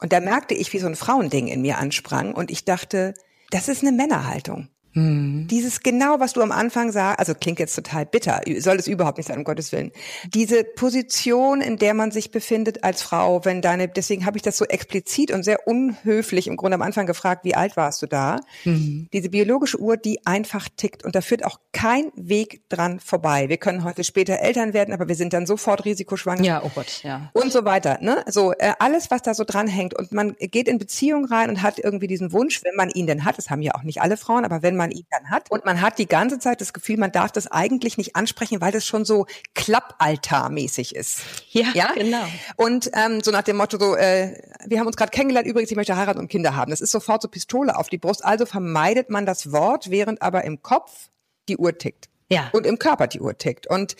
Und 0.00 0.12
da 0.12 0.20
merkte 0.20 0.54
ich, 0.54 0.72
wie 0.72 0.78
so 0.78 0.86
ein 0.86 0.96
Frauending 0.96 1.48
in 1.48 1.60
mir 1.60 1.78
ansprang 1.78 2.34
und 2.34 2.50
ich 2.50 2.64
dachte, 2.64 3.14
das 3.50 3.68
ist 3.68 3.82
eine 3.82 3.92
Männerhaltung. 3.92 4.68
Mhm. 4.98 5.46
Dieses 5.48 5.80
genau, 5.80 6.20
was 6.20 6.32
du 6.32 6.42
am 6.42 6.52
Anfang 6.52 6.92
sagst, 6.92 7.18
also 7.20 7.34
klingt 7.34 7.58
jetzt 7.58 7.74
total 7.74 8.06
bitter, 8.06 8.40
soll 8.58 8.76
es 8.76 8.88
überhaupt 8.88 9.18
nicht 9.18 9.28
sein, 9.28 9.38
um 9.38 9.44
Gottes 9.44 9.72
Willen. 9.72 9.92
Diese 10.34 10.64
Position, 10.64 11.60
in 11.60 11.76
der 11.76 11.94
man 11.94 12.10
sich 12.10 12.30
befindet 12.30 12.84
als 12.84 13.02
Frau, 13.02 13.44
wenn 13.44 13.62
deine, 13.62 13.88
deswegen 13.88 14.26
habe 14.26 14.36
ich 14.36 14.42
das 14.42 14.56
so 14.56 14.64
explizit 14.64 15.30
und 15.30 15.44
sehr 15.44 15.66
unhöflich 15.66 16.48
im 16.48 16.56
Grunde 16.56 16.74
am 16.74 16.82
Anfang 16.82 17.06
gefragt, 17.06 17.44
wie 17.44 17.54
alt 17.54 17.76
warst 17.76 18.02
du 18.02 18.06
da? 18.06 18.40
Mhm. 18.64 19.08
Diese 19.12 19.28
biologische 19.28 19.80
Uhr, 19.80 19.96
die 19.96 20.26
einfach 20.26 20.68
tickt 20.76 21.04
und 21.04 21.14
da 21.14 21.20
führt 21.20 21.44
auch 21.44 21.60
kein 21.72 22.10
Weg 22.16 22.68
dran 22.68 23.00
vorbei. 23.00 23.48
Wir 23.48 23.56
können 23.58 23.84
heute 23.84 24.04
später 24.04 24.40
Eltern 24.40 24.72
werden, 24.72 24.92
aber 24.92 25.08
wir 25.08 25.14
sind 25.14 25.32
dann 25.32 25.46
sofort 25.46 25.84
risikoschwanger 25.84 26.42
Ja, 26.42 26.62
oh 26.64 26.70
Gott, 26.74 27.02
ja. 27.04 27.30
und 27.34 27.52
so 27.52 27.64
weiter. 27.64 27.98
Ne? 28.00 28.24
So 28.26 28.52
äh, 28.52 28.72
alles, 28.78 29.10
was 29.10 29.22
da 29.22 29.34
so 29.34 29.44
dran 29.44 29.68
hängt 29.68 29.94
und 29.94 30.12
man 30.12 30.34
geht 30.38 30.68
in 30.68 30.78
Beziehung 30.78 31.24
rein 31.24 31.50
und 31.50 31.62
hat 31.62 31.78
irgendwie 31.78 32.08
diesen 32.08 32.32
Wunsch, 32.32 32.64
wenn 32.64 32.74
man 32.74 32.90
ihn 32.90 33.06
denn 33.06 33.24
hat. 33.24 33.38
Das 33.38 33.50
haben 33.50 33.62
ja 33.62 33.74
auch 33.74 33.82
nicht 33.82 34.00
alle 34.00 34.16
Frauen, 34.16 34.44
aber 34.44 34.62
wenn 34.62 34.76
man 34.76 34.87
ihn 34.90 35.06
dann 35.10 35.30
hat 35.30 35.50
und 35.50 35.64
man 35.64 35.80
hat 35.80 35.98
die 35.98 36.06
ganze 36.06 36.38
Zeit 36.38 36.60
das 36.60 36.72
Gefühl, 36.72 36.96
man 36.98 37.12
darf 37.12 37.32
das 37.32 37.46
eigentlich 37.46 37.98
nicht 37.98 38.16
ansprechen, 38.16 38.60
weil 38.60 38.72
das 38.72 38.86
schon 38.86 39.04
so 39.04 39.26
Klappaltarmäßig 39.54 40.94
ist. 40.94 41.20
Ja, 41.50 41.66
Ja? 41.74 41.92
genau. 41.94 42.24
Und 42.56 42.90
ähm, 42.94 43.20
so 43.22 43.30
nach 43.30 43.42
dem 43.42 43.56
Motto, 43.56 43.78
so, 43.78 43.96
äh, 43.96 44.40
wir 44.66 44.78
haben 44.80 44.86
uns 44.86 44.96
gerade 44.96 45.10
kennengelernt, 45.10 45.46
übrigens, 45.48 45.70
ich 45.70 45.76
möchte 45.76 45.96
heiraten 45.96 46.18
und 46.18 46.28
Kinder 46.28 46.54
haben. 46.56 46.70
Das 46.70 46.80
ist 46.80 46.90
sofort 46.92 47.22
so 47.22 47.28
Pistole 47.28 47.76
auf 47.76 47.88
die 47.88 47.98
Brust. 47.98 48.24
Also 48.24 48.46
vermeidet 48.46 49.10
man 49.10 49.26
das 49.26 49.52
Wort, 49.52 49.90
während 49.90 50.22
aber 50.22 50.44
im 50.44 50.62
Kopf 50.62 51.08
die 51.48 51.56
Uhr 51.56 51.76
tickt 51.76 52.08
Ja. 52.28 52.50
und 52.52 52.66
im 52.66 52.78
Körper 52.78 53.06
die 53.06 53.20
Uhr 53.20 53.36
tickt. 53.36 53.66
Und 53.66 53.96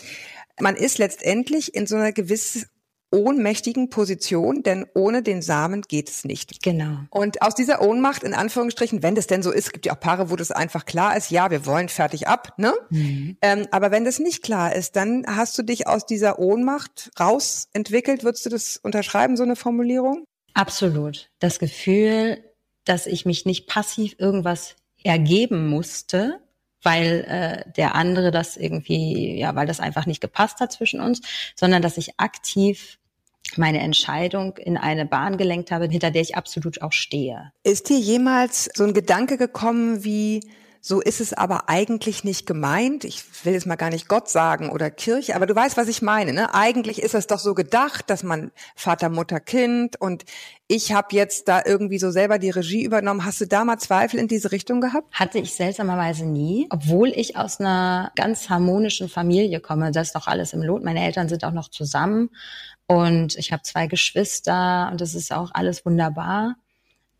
man 0.60 0.76
ist 0.76 0.98
letztendlich 0.98 1.74
in 1.74 1.86
so 1.86 1.96
einer 1.96 2.12
gewiss 2.12 2.66
ohnmächtigen 3.10 3.90
Position, 3.90 4.62
denn 4.62 4.86
ohne 4.94 5.22
den 5.22 5.42
Samen 5.42 5.82
geht 5.82 6.10
es 6.10 6.24
nicht. 6.24 6.62
Genau. 6.62 6.98
Und 7.10 7.42
aus 7.42 7.54
dieser 7.54 7.80
Ohnmacht, 7.80 8.22
in 8.22 8.34
Anführungsstrichen, 8.34 9.02
wenn 9.02 9.14
das 9.14 9.26
denn 9.26 9.42
so 9.42 9.50
ist, 9.50 9.72
gibt 9.72 9.86
ja 9.86 9.94
auch 9.94 10.00
Paare, 10.00 10.30
wo 10.30 10.36
das 10.36 10.50
einfach 10.50 10.84
klar 10.84 11.16
ist, 11.16 11.30
ja, 11.30 11.50
wir 11.50 11.64
wollen 11.66 11.88
fertig 11.88 12.28
ab, 12.28 12.54
ne? 12.58 12.74
Ähm, 13.40 13.66
aber 13.70 13.90
wenn 13.90 14.04
das 14.04 14.18
nicht 14.18 14.42
klar 14.42 14.74
ist, 14.74 14.96
dann 14.96 15.24
hast 15.26 15.56
du 15.58 15.62
dich 15.62 15.86
aus 15.86 16.06
dieser 16.06 16.38
Ohnmacht 16.38 17.10
rausentwickelt. 17.18 18.24
Würdest 18.24 18.46
du 18.46 18.50
das 18.50 18.76
unterschreiben, 18.76 19.36
so 19.36 19.42
eine 19.42 19.56
Formulierung? 19.56 20.24
Absolut. 20.54 21.30
Das 21.38 21.58
Gefühl, 21.58 22.42
dass 22.84 23.06
ich 23.06 23.24
mich 23.24 23.46
nicht 23.46 23.66
passiv 23.66 24.16
irgendwas 24.18 24.76
ergeben 25.04 25.68
musste, 25.68 26.40
weil 26.82 27.24
äh, 27.28 27.70
der 27.72 27.94
andere 27.94 28.30
das 28.30 28.56
irgendwie, 28.56 29.38
ja, 29.38 29.54
weil 29.54 29.66
das 29.66 29.80
einfach 29.80 30.06
nicht 30.06 30.20
gepasst 30.20 30.60
hat 30.60 30.72
zwischen 30.72 31.00
uns, 31.00 31.20
sondern 31.56 31.82
dass 31.82 31.96
ich 31.96 32.18
aktiv 32.18 32.97
meine 33.56 33.80
Entscheidung 33.80 34.56
in 34.56 34.76
eine 34.76 35.06
Bahn 35.06 35.36
gelenkt 35.36 35.70
habe, 35.70 35.88
hinter 35.88 36.10
der 36.10 36.22
ich 36.22 36.36
absolut 36.36 36.82
auch 36.82 36.92
stehe. 36.92 37.52
Ist 37.62 37.88
dir 37.88 37.98
jemals 37.98 38.68
so 38.74 38.84
ein 38.84 38.92
Gedanke 38.92 39.38
gekommen 39.38 40.04
wie, 40.04 40.40
so 40.80 41.00
ist 41.00 41.20
es 41.20 41.32
aber 41.32 41.68
eigentlich 41.68 42.24
nicht 42.24 42.46
gemeint. 42.46 43.04
Ich 43.04 43.22
will 43.44 43.52
jetzt 43.52 43.66
mal 43.66 43.76
gar 43.76 43.90
nicht 43.90 44.08
Gott 44.08 44.28
sagen 44.28 44.70
oder 44.70 44.90
Kirche, 44.90 45.34
aber 45.34 45.46
du 45.46 45.54
weißt, 45.54 45.76
was 45.76 45.88
ich 45.88 46.02
meine. 46.02 46.32
Ne? 46.32 46.54
Eigentlich 46.54 47.02
ist 47.02 47.14
es 47.14 47.26
doch 47.26 47.38
so 47.38 47.54
gedacht, 47.54 48.08
dass 48.08 48.22
man 48.22 48.52
Vater, 48.76 49.08
Mutter, 49.08 49.40
Kind 49.40 50.00
und 50.00 50.24
ich 50.68 50.92
habe 50.92 51.08
jetzt 51.12 51.48
da 51.48 51.62
irgendwie 51.64 51.98
so 51.98 52.10
selber 52.10 52.38
die 52.38 52.50
Regie 52.50 52.84
übernommen. 52.84 53.24
Hast 53.24 53.40
du 53.40 53.46
da 53.46 53.64
mal 53.64 53.78
Zweifel 53.78 54.20
in 54.20 54.28
diese 54.28 54.52
Richtung 54.52 54.80
gehabt? 54.80 55.12
Hatte 55.12 55.38
ich 55.38 55.54
seltsamerweise 55.54 56.26
nie, 56.26 56.66
obwohl 56.70 57.08
ich 57.08 57.36
aus 57.36 57.58
einer 57.58 58.12
ganz 58.16 58.48
harmonischen 58.48 59.08
Familie 59.08 59.60
komme. 59.60 59.90
Das 59.92 60.08
ist 60.08 60.14
doch 60.14 60.26
alles 60.26 60.52
im 60.52 60.62
Lot. 60.62 60.84
Meine 60.84 61.04
Eltern 61.04 61.28
sind 61.28 61.44
auch 61.44 61.52
noch 61.52 61.70
zusammen 61.70 62.30
und 62.88 63.36
ich 63.36 63.52
habe 63.52 63.62
zwei 63.62 63.86
Geschwister 63.86 64.88
und 64.90 65.00
das 65.00 65.14
ist 65.14 65.32
auch 65.32 65.50
alles 65.52 65.84
wunderbar. 65.84 66.56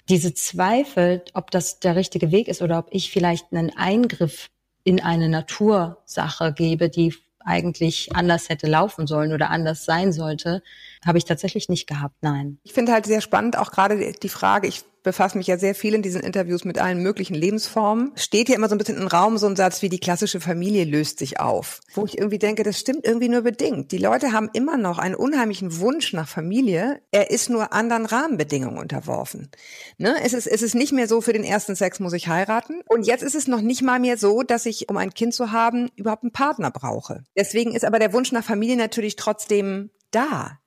Diese 0.08 0.32
Zweifel, 0.32 1.22
ob 1.34 1.50
das 1.50 1.78
der 1.78 1.94
richtige 1.94 2.32
Weg 2.32 2.48
ist 2.48 2.62
oder 2.62 2.78
ob 2.78 2.88
ich 2.90 3.12
vielleicht 3.12 3.52
einen 3.52 3.76
Eingriff 3.76 4.48
in 4.82 5.02
eine 5.02 5.28
Natursache 5.28 6.54
gebe, 6.54 6.88
die 6.88 7.14
eigentlich 7.40 8.16
anders 8.16 8.48
hätte 8.48 8.66
laufen 8.66 9.06
sollen 9.06 9.32
oder 9.32 9.50
anders 9.50 9.84
sein 9.84 10.12
sollte, 10.12 10.62
habe 11.04 11.18
ich 11.18 11.26
tatsächlich 11.26 11.68
nicht 11.68 11.86
gehabt. 11.86 12.16
Nein. 12.22 12.58
Ich 12.62 12.72
finde 12.72 12.92
halt 12.92 13.04
sehr 13.04 13.20
spannend 13.20 13.58
auch 13.58 13.70
gerade 13.70 14.12
die 14.12 14.28
Frage, 14.30 14.66
ich 14.68 14.82
befasse 15.08 15.38
mich 15.38 15.46
ja 15.46 15.56
sehr 15.56 15.74
viel 15.74 15.94
in 15.94 16.02
diesen 16.02 16.20
Interviews 16.20 16.66
mit 16.66 16.78
allen 16.78 17.02
möglichen 17.02 17.34
Lebensformen. 17.34 18.12
Steht 18.14 18.50
ja 18.50 18.56
immer 18.56 18.68
so 18.68 18.74
ein 18.74 18.78
bisschen 18.78 18.98
im 18.98 19.06
Raum 19.06 19.38
so 19.38 19.46
ein 19.46 19.56
Satz 19.56 19.80
wie 19.80 19.88
die 19.88 19.98
klassische 19.98 20.38
Familie 20.38 20.84
löst 20.84 21.18
sich 21.18 21.40
auf. 21.40 21.80
Wo 21.94 22.04
ich 22.04 22.18
irgendwie 22.18 22.38
denke, 22.38 22.62
das 22.62 22.78
stimmt 22.78 23.06
irgendwie 23.06 23.30
nur 23.30 23.40
bedingt. 23.40 23.90
Die 23.90 23.96
Leute 23.96 24.32
haben 24.32 24.50
immer 24.52 24.76
noch 24.76 24.98
einen 24.98 25.14
unheimlichen 25.14 25.80
Wunsch 25.80 26.12
nach 26.12 26.28
Familie. 26.28 27.00
Er 27.10 27.30
ist 27.30 27.48
nur 27.48 27.72
anderen 27.72 28.04
Rahmenbedingungen 28.04 28.78
unterworfen. 28.78 29.50
Ne? 29.96 30.14
Es, 30.22 30.34
ist, 30.34 30.46
es 30.46 30.60
ist 30.60 30.74
nicht 30.74 30.92
mehr 30.92 31.08
so, 31.08 31.22
für 31.22 31.32
den 31.32 31.44
ersten 31.44 31.74
Sex 31.74 32.00
muss 32.00 32.12
ich 32.12 32.28
heiraten. 32.28 32.82
Und 32.86 33.06
jetzt 33.06 33.22
ist 33.22 33.34
es 33.34 33.48
noch 33.48 33.62
nicht 33.62 33.80
mal 33.80 33.98
mehr 33.98 34.18
so, 34.18 34.42
dass 34.42 34.66
ich, 34.66 34.90
um 34.90 34.98
ein 34.98 35.14
Kind 35.14 35.32
zu 35.32 35.52
haben, 35.52 35.88
überhaupt 35.96 36.24
einen 36.24 36.32
Partner 36.32 36.70
brauche. 36.70 37.24
Deswegen 37.34 37.74
ist 37.74 37.86
aber 37.86 37.98
der 37.98 38.12
Wunsch 38.12 38.30
nach 38.30 38.44
Familie 38.44 38.76
natürlich 38.76 39.16
trotzdem 39.16 39.88
da. 40.10 40.58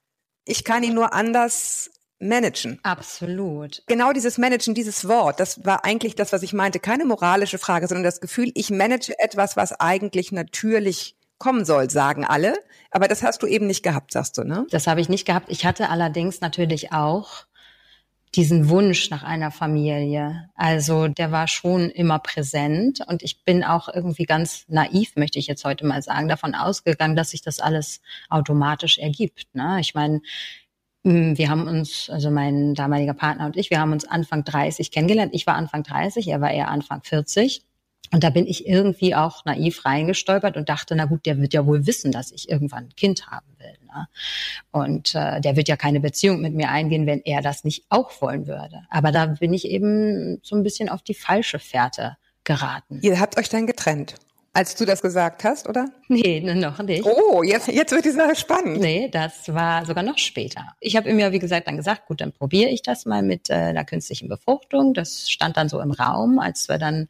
Ich 0.45 0.63
kann 0.63 0.81
ihn 0.81 0.95
nur 0.95 1.13
anders 1.13 1.91
managen. 2.21 2.79
Absolut. 2.83 3.83
Genau 3.87 4.13
dieses 4.13 4.37
Managen, 4.37 4.73
dieses 4.73 5.07
Wort, 5.07 5.39
das 5.39 5.65
war 5.65 5.85
eigentlich 5.85 6.15
das, 6.15 6.31
was 6.31 6.43
ich 6.43 6.53
meinte. 6.53 6.79
Keine 6.79 7.05
moralische 7.05 7.57
Frage, 7.57 7.87
sondern 7.87 8.03
das 8.03 8.21
Gefühl, 8.21 8.51
ich 8.55 8.69
manage 8.69 9.17
etwas, 9.19 9.57
was 9.57 9.73
eigentlich 9.79 10.31
natürlich 10.31 11.15
kommen 11.37 11.65
soll, 11.65 11.89
sagen 11.89 12.23
alle. 12.23 12.53
Aber 12.91 13.07
das 13.07 13.23
hast 13.23 13.41
du 13.41 13.47
eben 13.47 13.67
nicht 13.67 13.83
gehabt, 13.83 14.11
sagst 14.11 14.37
du, 14.37 14.43
ne? 14.43 14.67
Das 14.69 14.87
habe 14.87 15.01
ich 15.01 15.09
nicht 15.09 15.25
gehabt. 15.25 15.49
Ich 15.49 15.65
hatte 15.65 15.89
allerdings 15.89 16.39
natürlich 16.39 16.93
auch 16.93 17.45
diesen 18.35 18.69
Wunsch 18.69 19.09
nach 19.09 19.23
einer 19.23 19.51
Familie. 19.51 20.49
Also 20.55 21.07
der 21.09 21.31
war 21.31 21.47
schon 21.47 21.89
immer 21.89 22.19
präsent 22.19 23.01
und 23.07 23.23
ich 23.23 23.43
bin 23.43 23.63
auch 23.63 23.89
irgendwie 23.93 24.23
ganz 24.23 24.63
naiv, 24.69 25.15
möchte 25.15 25.37
ich 25.37 25.47
jetzt 25.47 25.65
heute 25.65 25.85
mal 25.85 26.01
sagen, 26.01 26.29
davon 26.29 26.55
ausgegangen, 26.55 27.17
dass 27.17 27.31
sich 27.31 27.41
das 27.41 27.59
alles 27.59 28.01
automatisch 28.29 28.99
ergibt. 28.99 29.47
Ne? 29.53 29.79
Ich 29.81 29.95
meine, 29.95 30.21
wir 31.03 31.50
haben 31.50 31.67
uns, 31.67 32.10
also 32.10 32.29
mein 32.29 32.75
damaliger 32.75 33.13
Partner 33.13 33.48
und 33.48 33.58
ich, 33.58 33.70
wir 33.70 33.79
haben 33.79 33.91
uns 33.91 34.05
Anfang 34.05 34.43
30 34.43 34.91
kennengelernt. 34.91 35.34
Ich 35.34 35.48
war 35.48 35.55
Anfang 35.55 35.84
30, 35.84 36.27
er 36.27 36.41
war 36.41 36.51
eher 36.51 36.67
Anfang 36.67 37.01
40. 37.01 37.63
Und 38.13 38.25
da 38.25 38.29
bin 38.29 38.46
ich 38.46 38.67
irgendwie 38.67 39.15
auch 39.15 39.46
naiv 39.46 39.86
reingestolpert 39.86 40.58
und 40.58 40.67
dachte, 40.67 40.96
na 40.96 41.05
gut, 41.05 41.25
der 41.25 41.39
wird 41.39 41.53
ja 41.53 41.65
wohl 41.65 41.88
wissen, 41.88 42.12
dass 42.12 42.31
ich 42.31 42.50
irgendwann 42.50 42.86
ein 42.86 42.96
Kind 42.96 43.27
haben 43.27 43.48
will. 43.58 43.77
Ne? 43.86 44.08
Und 44.72 45.15
äh, 45.15 45.39
der 45.39 45.55
wird 45.55 45.70
ja 45.70 45.77
keine 45.77 46.01
Beziehung 46.01 46.41
mit 46.41 46.53
mir 46.53 46.70
eingehen, 46.70 47.05
wenn 47.05 47.22
er 47.22 47.41
das 47.41 47.63
nicht 47.63 47.86
auch 47.89 48.22
wollen 48.22 48.48
würde. 48.48 48.81
Aber 48.89 49.13
da 49.13 49.27
bin 49.27 49.53
ich 49.53 49.65
eben 49.65 50.39
so 50.43 50.58
ein 50.58 50.63
bisschen 50.63 50.89
auf 50.89 51.01
die 51.01 51.13
falsche 51.13 51.58
Fährte 51.58 52.17
geraten. 52.43 53.00
Ihr 53.01 53.20
habt 53.20 53.38
euch 53.38 53.48
dann 53.48 53.65
getrennt, 53.65 54.15
als 54.53 54.75
du 54.75 54.86
das 54.86 55.01
gesagt 55.01 55.43
hast, 55.43 55.70
oder? 55.70 55.89
Nee, 56.08 56.41
ne, 56.41 56.55
noch 56.55 56.79
nicht. 56.79 57.05
Oh, 57.05 57.41
jetzt, 57.41 57.67
jetzt 57.67 57.91
wird 57.91 58.03
die 58.03 58.12
Sache 58.12 58.36
spannend. 58.36 58.79
Nee, 58.79 59.10
das 59.10 59.53
war 59.53 59.86
sogar 59.86 60.03
noch 60.03 60.17
später. 60.17 60.65
Ich 60.81 60.96
habe 60.98 61.10
ihm 61.10 61.20
ja, 61.20 61.31
wie 61.31 61.39
gesagt, 61.39 61.67
dann 61.67 61.77
gesagt, 61.77 62.08
gut, 62.08 62.20
dann 62.20 62.34
probiere 62.34 62.70
ich 62.70 62.81
das 62.81 63.05
mal 63.05 63.24
mit 63.24 63.50
äh, 63.50 63.53
einer 63.53 63.86
künstlichen 63.86 64.27
Befruchtung. 64.27 64.93
Das 64.93 65.29
stand 65.29 65.55
dann 65.55 65.70
so 65.70 65.79
im 65.79 65.91
Raum, 65.91 66.39
als 66.39 66.67
wir 66.67 66.77
dann 66.77 67.08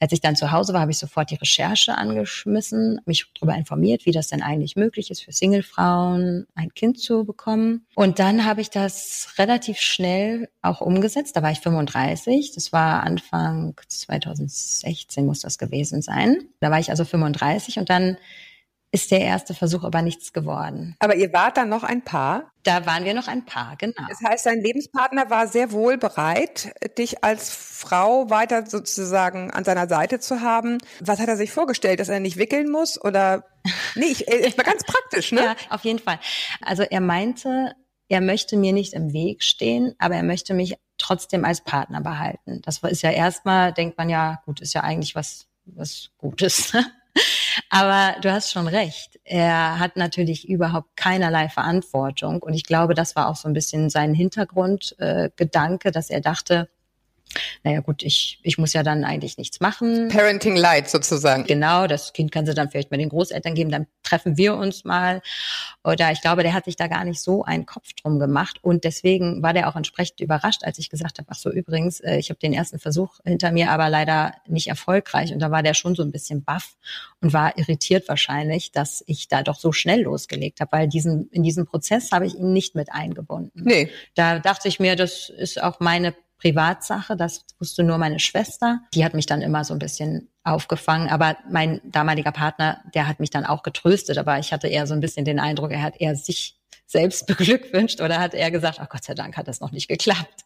als 0.00 0.12
ich 0.12 0.20
dann 0.20 0.36
zu 0.36 0.52
Hause 0.52 0.72
war, 0.72 0.82
habe 0.82 0.92
ich 0.92 0.98
sofort 0.98 1.30
die 1.30 1.36
Recherche 1.36 1.96
angeschmissen, 1.96 3.00
mich 3.04 3.26
darüber 3.34 3.56
informiert, 3.56 4.06
wie 4.06 4.12
das 4.12 4.28
denn 4.28 4.42
eigentlich 4.42 4.76
möglich 4.76 5.10
ist 5.10 5.22
für 5.22 5.32
Singlefrauen, 5.32 6.46
ein 6.54 6.72
Kind 6.74 7.00
zu 7.00 7.24
bekommen. 7.24 7.84
Und 7.94 8.18
dann 8.18 8.44
habe 8.44 8.60
ich 8.60 8.70
das 8.70 9.34
relativ 9.38 9.78
schnell 9.78 10.48
auch 10.62 10.80
umgesetzt. 10.80 11.36
Da 11.36 11.42
war 11.42 11.50
ich 11.50 11.60
35. 11.60 12.52
Das 12.54 12.72
war 12.72 13.02
Anfang 13.02 13.74
2016 13.88 15.26
muss 15.26 15.40
das 15.40 15.58
gewesen 15.58 16.00
sein. 16.02 16.48
Da 16.60 16.70
war 16.70 16.78
ich 16.78 16.90
also 16.90 17.04
35 17.04 17.78
und 17.78 17.90
dann 17.90 18.16
ist 18.90 19.10
der 19.10 19.20
erste 19.20 19.54
Versuch 19.54 19.84
aber 19.84 20.02
nichts 20.02 20.32
geworden. 20.32 20.96
Aber 20.98 21.14
ihr 21.14 21.32
wart 21.32 21.56
dann 21.56 21.68
noch 21.68 21.84
ein 21.84 22.02
Paar. 22.02 22.50
Da 22.62 22.86
waren 22.86 23.04
wir 23.04 23.14
noch 23.14 23.28
ein 23.28 23.44
Paar, 23.44 23.76
genau. 23.76 24.02
Das 24.08 24.18
heißt, 24.26 24.46
dein 24.46 24.60
Lebenspartner 24.60 25.30
war 25.30 25.46
sehr 25.46 25.72
wohl 25.72 25.98
bereit, 25.98 26.72
dich 26.96 27.22
als 27.22 27.50
Frau 27.50 28.30
weiter 28.30 28.66
sozusagen 28.66 29.50
an 29.50 29.64
seiner 29.64 29.88
Seite 29.88 30.20
zu 30.20 30.40
haben. 30.40 30.78
Was 31.00 31.20
hat 31.20 31.28
er 31.28 31.36
sich 31.36 31.50
vorgestellt, 31.50 32.00
dass 32.00 32.08
er 32.08 32.20
nicht 32.20 32.38
wickeln 32.38 32.70
muss 32.70 33.02
oder? 33.02 33.44
Nee, 33.94 34.06
ich, 34.06 34.26
ich 34.28 34.56
war 34.56 34.64
ganz 34.64 34.84
praktisch, 34.84 35.32
ne? 35.32 35.44
Ja, 35.44 35.56
auf 35.70 35.84
jeden 35.84 35.98
Fall. 35.98 36.18
Also 36.62 36.82
er 36.82 37.00
meinte, 37.00 37.74
er 38.08 38.20
möchte 38.22 38.56
mir 38.56 38.72
nicht 38.72 38.94
im 38.94 39.12
Weg 39.12 39.42
stehen, 39.42 39.94
aber 39.98 40.16
er 40.16 40.22
möchte 40.22 40.54
mich 40.54 40.76
trotzdem 40.96 41.44
als 41.44 41.62
Partner 41.62 42.00
behalten. 42.00 42.62
Das 42.62 42.78
ist 42.82 43.02
ja 43.02 43.10
erstmal, 43.10 43.72
denkt 43.72 43.98
man 43.98 44.08
ja, 44.08 44.40
gut, 44.46 44.60
ist 44.60 44.74
ja 44.74 44.82
eigentlich 44.82 45.14
was, 45.14 45.46
was 45.64 46.10
Gutes. 46.18 46.72
Aber 47.70 48.16
du 48.20 48.32
hast 48.32 48.50
schon 48.50 48.66
recht. 48.66 49.20
Er 49.24 49.78
hat 49.78 49.96
natürlich 49.96 50.48
überhaupt 50.48 50.96
keinerlei 50.96 51.48
Verantwortung. 51.48 52.42
Und 52.42 52.54
ich 52.54 52.64
glaube, 52.64 52.94
das 52.94 53.14
war 53.14 53.28
auch 53.28 53.36
so 53.36 53.46
ein 53.46 53.52
bisschen 53.52 53.90
sein 53.90 54.14
Hintergrundgedanke, 54.14 55.88
äh, 55.88 55.92
dass 55.92 56.08
er 56.08 56.20
dachte, 56.20 56.68
naja 57.64 57.80
gut, 57.80 58.02
ich, 58.02 58.40
ich 58.42 58.58
muss 58.58 58.72
ja 58.72 58.82
dann 58.82 59.04
eigentlich 59.04 59.38
nichts 59.38 59.60
machen. 59.60 60.08
Parenting 60.08 60.56
Light 60.56 60.88
sozusagen. 60.88 61.44
Genau, 61.44 61.86
das 61.86 62.12
Kind 62.12 62.32
kann 62.32 62.46
sie 62.46 62.54
dann 62.54 62.70
vielleicht 62.70 62.90
mal 62.90 62.96
den 62.96 63.08
Großeltern 63.08 63.54
geben, 63.54 63.70
dann 63.70 63.86
treffen 64.02 64.36
wir 64.36 64.56
uns 64.56 64.84
mal. 64.84 65.20
Oder 65.84 66.12
ich 66.12 66.20
glaube, 66.20 66.42
der 66.42 66.54
hat 66.54 66.64
sich 66.64 66.76
da 66.76 66.86
gar 66.86 67.04
nicht 67.04 67.20
so 67.20 67.44
einen 67.44 67.66
Kopf 67.66 67.92
drum 67.94 68.18
gemacht. 68.18 68.58
Und 68.62 68.84
deswegen 68.84 69.42
war 69.42 69.52
der 69.52 69.68
auch 69.68 69.76
entsprechend 69.76 70.20
überrascht, 70.20 70.64
als 70.64 70.78
ich 70.78 70.90
gesagt 70.90 71.18
habe, 71.18 71.28
ach 71.30 71.36
so, 71.36 71.50
übrigens, 71.50 72.00
äh, 72.00 72.16
ich 72.16 72.30
habe 72.30 72.40
den 72.40 72.52
ersten 72.52 72.78
Versuch 72.78 73.18
hinter 73.24 73.52
mir, 73.52 73.70
aber 73.70 73.88
leider 73.88 74.34
nicht 74.46 74.68
erfolgreich. 74.68 75.32
Und 75.32 75.40
da 75.40 75.50
war 75.50 75.62
der 75.62 75.74
schon 75.74 75.94
so 75.94 76.02
ein 76.02 76.12
bisschen 76.12 76.44
baff 76.44 76.76
und 77.20 77.32
war 77.32 77.58
irritiert 77.58 78.08
wahrscheinlich, 78.08 78.72
dass 78.72 79.04
ich 79.06 79.28
da 79.28 79.42
doch 79.42 79.58
so 79.58 79.72
schnell 79.72 80.02
losgelegt 80.02 80.60
habe, 80.60 80.72
weil 80.72 80.88
diesen, 80.88 81.28
in 81.30 81.42
diesem 81.42 81.66
Prozess 81.66 82.12
habe 82.12 82.26
ich 82.26 82.34
ihn 82.34 82.52
nicht 82.52 82.74
mit 82.74 82.92
eingebunden. 82.92 83.62
Nee. 83.64 83.90
Da 84.14 84.38
dachte 84.38 84.68
ich 84.68 84.80
mir, 84.80 84.96
das 84.96 85.28
ist 85.28 85.62
auch 85.62 85.80
meine 85.80 86.14
Privatsache, 86.38 87.16
das 87.16 87.44
wusste 87.58 87.82
nur 87.82 87.98
meine 87.98 88.20
Schwester. 88.20 88.80
Die 88.94 89.04
hat 89.04 89.14
mich 89.14 89.26
dann 89.26 89.42
immer 89.42 89.64
so 89.64 89.74
ein 89.74 89.78
bisschen 89.78 90.28
aufgefangen, 90.44 91.08
aber 91.08 91.36
mein 91.50 91.80
damaliger 91.84 92.32
Partner, 92.32 92.82
der 92.94 93.06
hat 93.08 93.20
mich 93.20 93.30
dann 93.30 93.44
auch 93.44 93.62
getröstet, 93.62 94.18
aber 94.18 94.38
ich 94.38 94.52
hatte 94.52 94.68
eher 94.68 94.86
so 94.86 94.94
ein 94.94 95.00
bisschen 95.00 95.24
den 95.24 95.40
Eindruck, 95.40 95.72
er 95.72 95.82
hat 95.82 96.00
eher 96.00 96.14
sich 96.16 96.58
selbst 96.86 97.26
beglückwünscht 97.26 98.00
oder 98.00 98.18
hat 98.18 98.34
er 98.34 98.50
gesagt, 98.50 98.78
ach 98.80 98.88
Gott 98.88 99.04
sei 99.04 99.14
Dank 99.14 99.36
hat 99.36 99.48
das 99.48 99.60
noch 99.60 99.72
nicht 99.72 99.88
geklappt. 99.88 100.44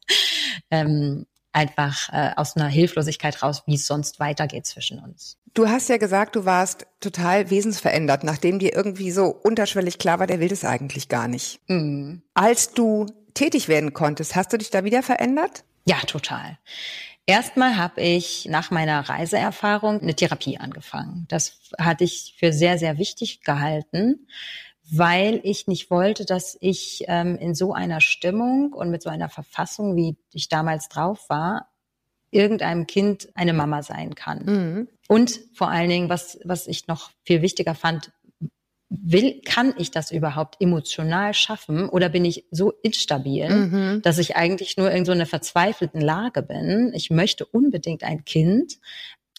Ähm, 0.71 1.27
einfach 1.53 2.09
äh, 2.13 2.31
aus 2.37 2.57
einer 2.57 2.69
Hilflosigkeit 2.69 3.43
raus, 3.43 3.63
wie 3.67 3.75
es 3.75 3.87
sonst 3.87 4.21
weitergeht 4.21 4.67
zwischen 4.67 4.99
uns. 4.99 5.37
Du 5.55 5.69
hast 5.69 5.91
ja 5.91 5.99
gesagt, 5.99 6.35
du 6.35 6.47
warst 6.47 6.87
total 7.01 7.51
wesensverändert, 7.51 8.25
nachdem 8.25 8.59
dir 8.59 8.75
irgendwie 8.75 9.11
so 9.11 9.27
unterschwellig 9.27 9.99
klar 9.99 10.19
war, 10.19 10.27
der 10.27 10.41
will 10.41 10.49
das 10.49 10.65
eigentlich 10.65 11.11
gar 11.11 11.29
nicht. 11.29 11.61
Mhm. 11.69 12.23
Als 12.33 12.73
du 12.73 13.07
tätig 13.35 13.69
werden 13.69 13.93
konntest, 13.93 14.35
hast 14.35 14.53
du 14.53 14.57
dich 14.57 14.71
da 14.71 14.85
wieder 14.85 15.03
verändert? 15.03 15.65
Ja, 15.87 15.99
total. 16.07 16.59
Erstmal 17.27 17.77
habe 17.77 18.01
ich 18.01 18.47
nach 18.47 18.71
meiner 18.71 19.09
Reiseerfahrung 19.09 20.01
eine 20.01 20.15
Therapie 20.15 20.59
angefangen. 20.59 21.27
Das 21.29 21.61
hatte 21.79 22.05
ich 22.05 22.35
für 22.37 22.53
sehr, 22.53 22.79
sehr 22.79 22.99
wichtig 22.99 23.43
gehalten, 23.43 24.27
weil 24.91 25.41
ich 25.45 25.69
nicht 25.69 25.91
wollte, 25.91 26.25
dass 26.25 26.59
ich 26.61 27.05
ähm, 27.07 27.37
in 27.37 27.55
so 27.55 27.73
einer 27.73 28.01
Stimmung 28.01 28.73
und 28.73 28.91
mit 28.91 29.03
so 29.03 29.09
einer 29.09 29.29
Verfassung, 29.29 29.97
wie 29.97 30.17
ich 30.33 30.49
damals 30.49 30.89
drauf 30.89 31.29
war, 31.29 31.69
irgendeinem 32.33 32.87
Kind 32.87 33.29
eine 33.35 33.53
Mama 33.53 33.83
sein 33.83 34.15
kann. 34.15 34.45
Mhm. 34.45 34.89
Und 35.07 35.41
vor 35.55 35.69
allen 35.69 35.91
Dingen, 35.91 36.09
was, 36.09 36.41
was 36.45 36.67
ich 36.67 36.89
noch 36.89 37.11
viel 37.25 37.43
wichtiger 37.43 37.75
fand, 37.75 38.11
will, 39.03 39.41
kann 39.45 39.75
ich 39.79 39.91
das 39.91 40.11
überhaupt 40.11 40.57
emotional 40.61 41.33
schaffen 41.35 41.89
oder 41.89 42.09
bin 42.09 42.25
ich 42.25 42.45
so 42.51 42.73
instabil, 42.83 43.49
Mhm. 43.49 44.03
dass 44.03 44.19
ich 44.19 44.37
eigentlich 44.37 44.77
nur 44.77 44.91
in 44.91 45.05
so 45.05 45.13
einer 45.13 45.27
verzweifelten 45.27 46.01
Lage 46.01 46.43
bin? 46.43 46.93
Ich 46.95 47.11
möchte 47.11 47.47
unbedingt 47.47 48.03
ein 48.03 48.25
Kind. 48.25 48.79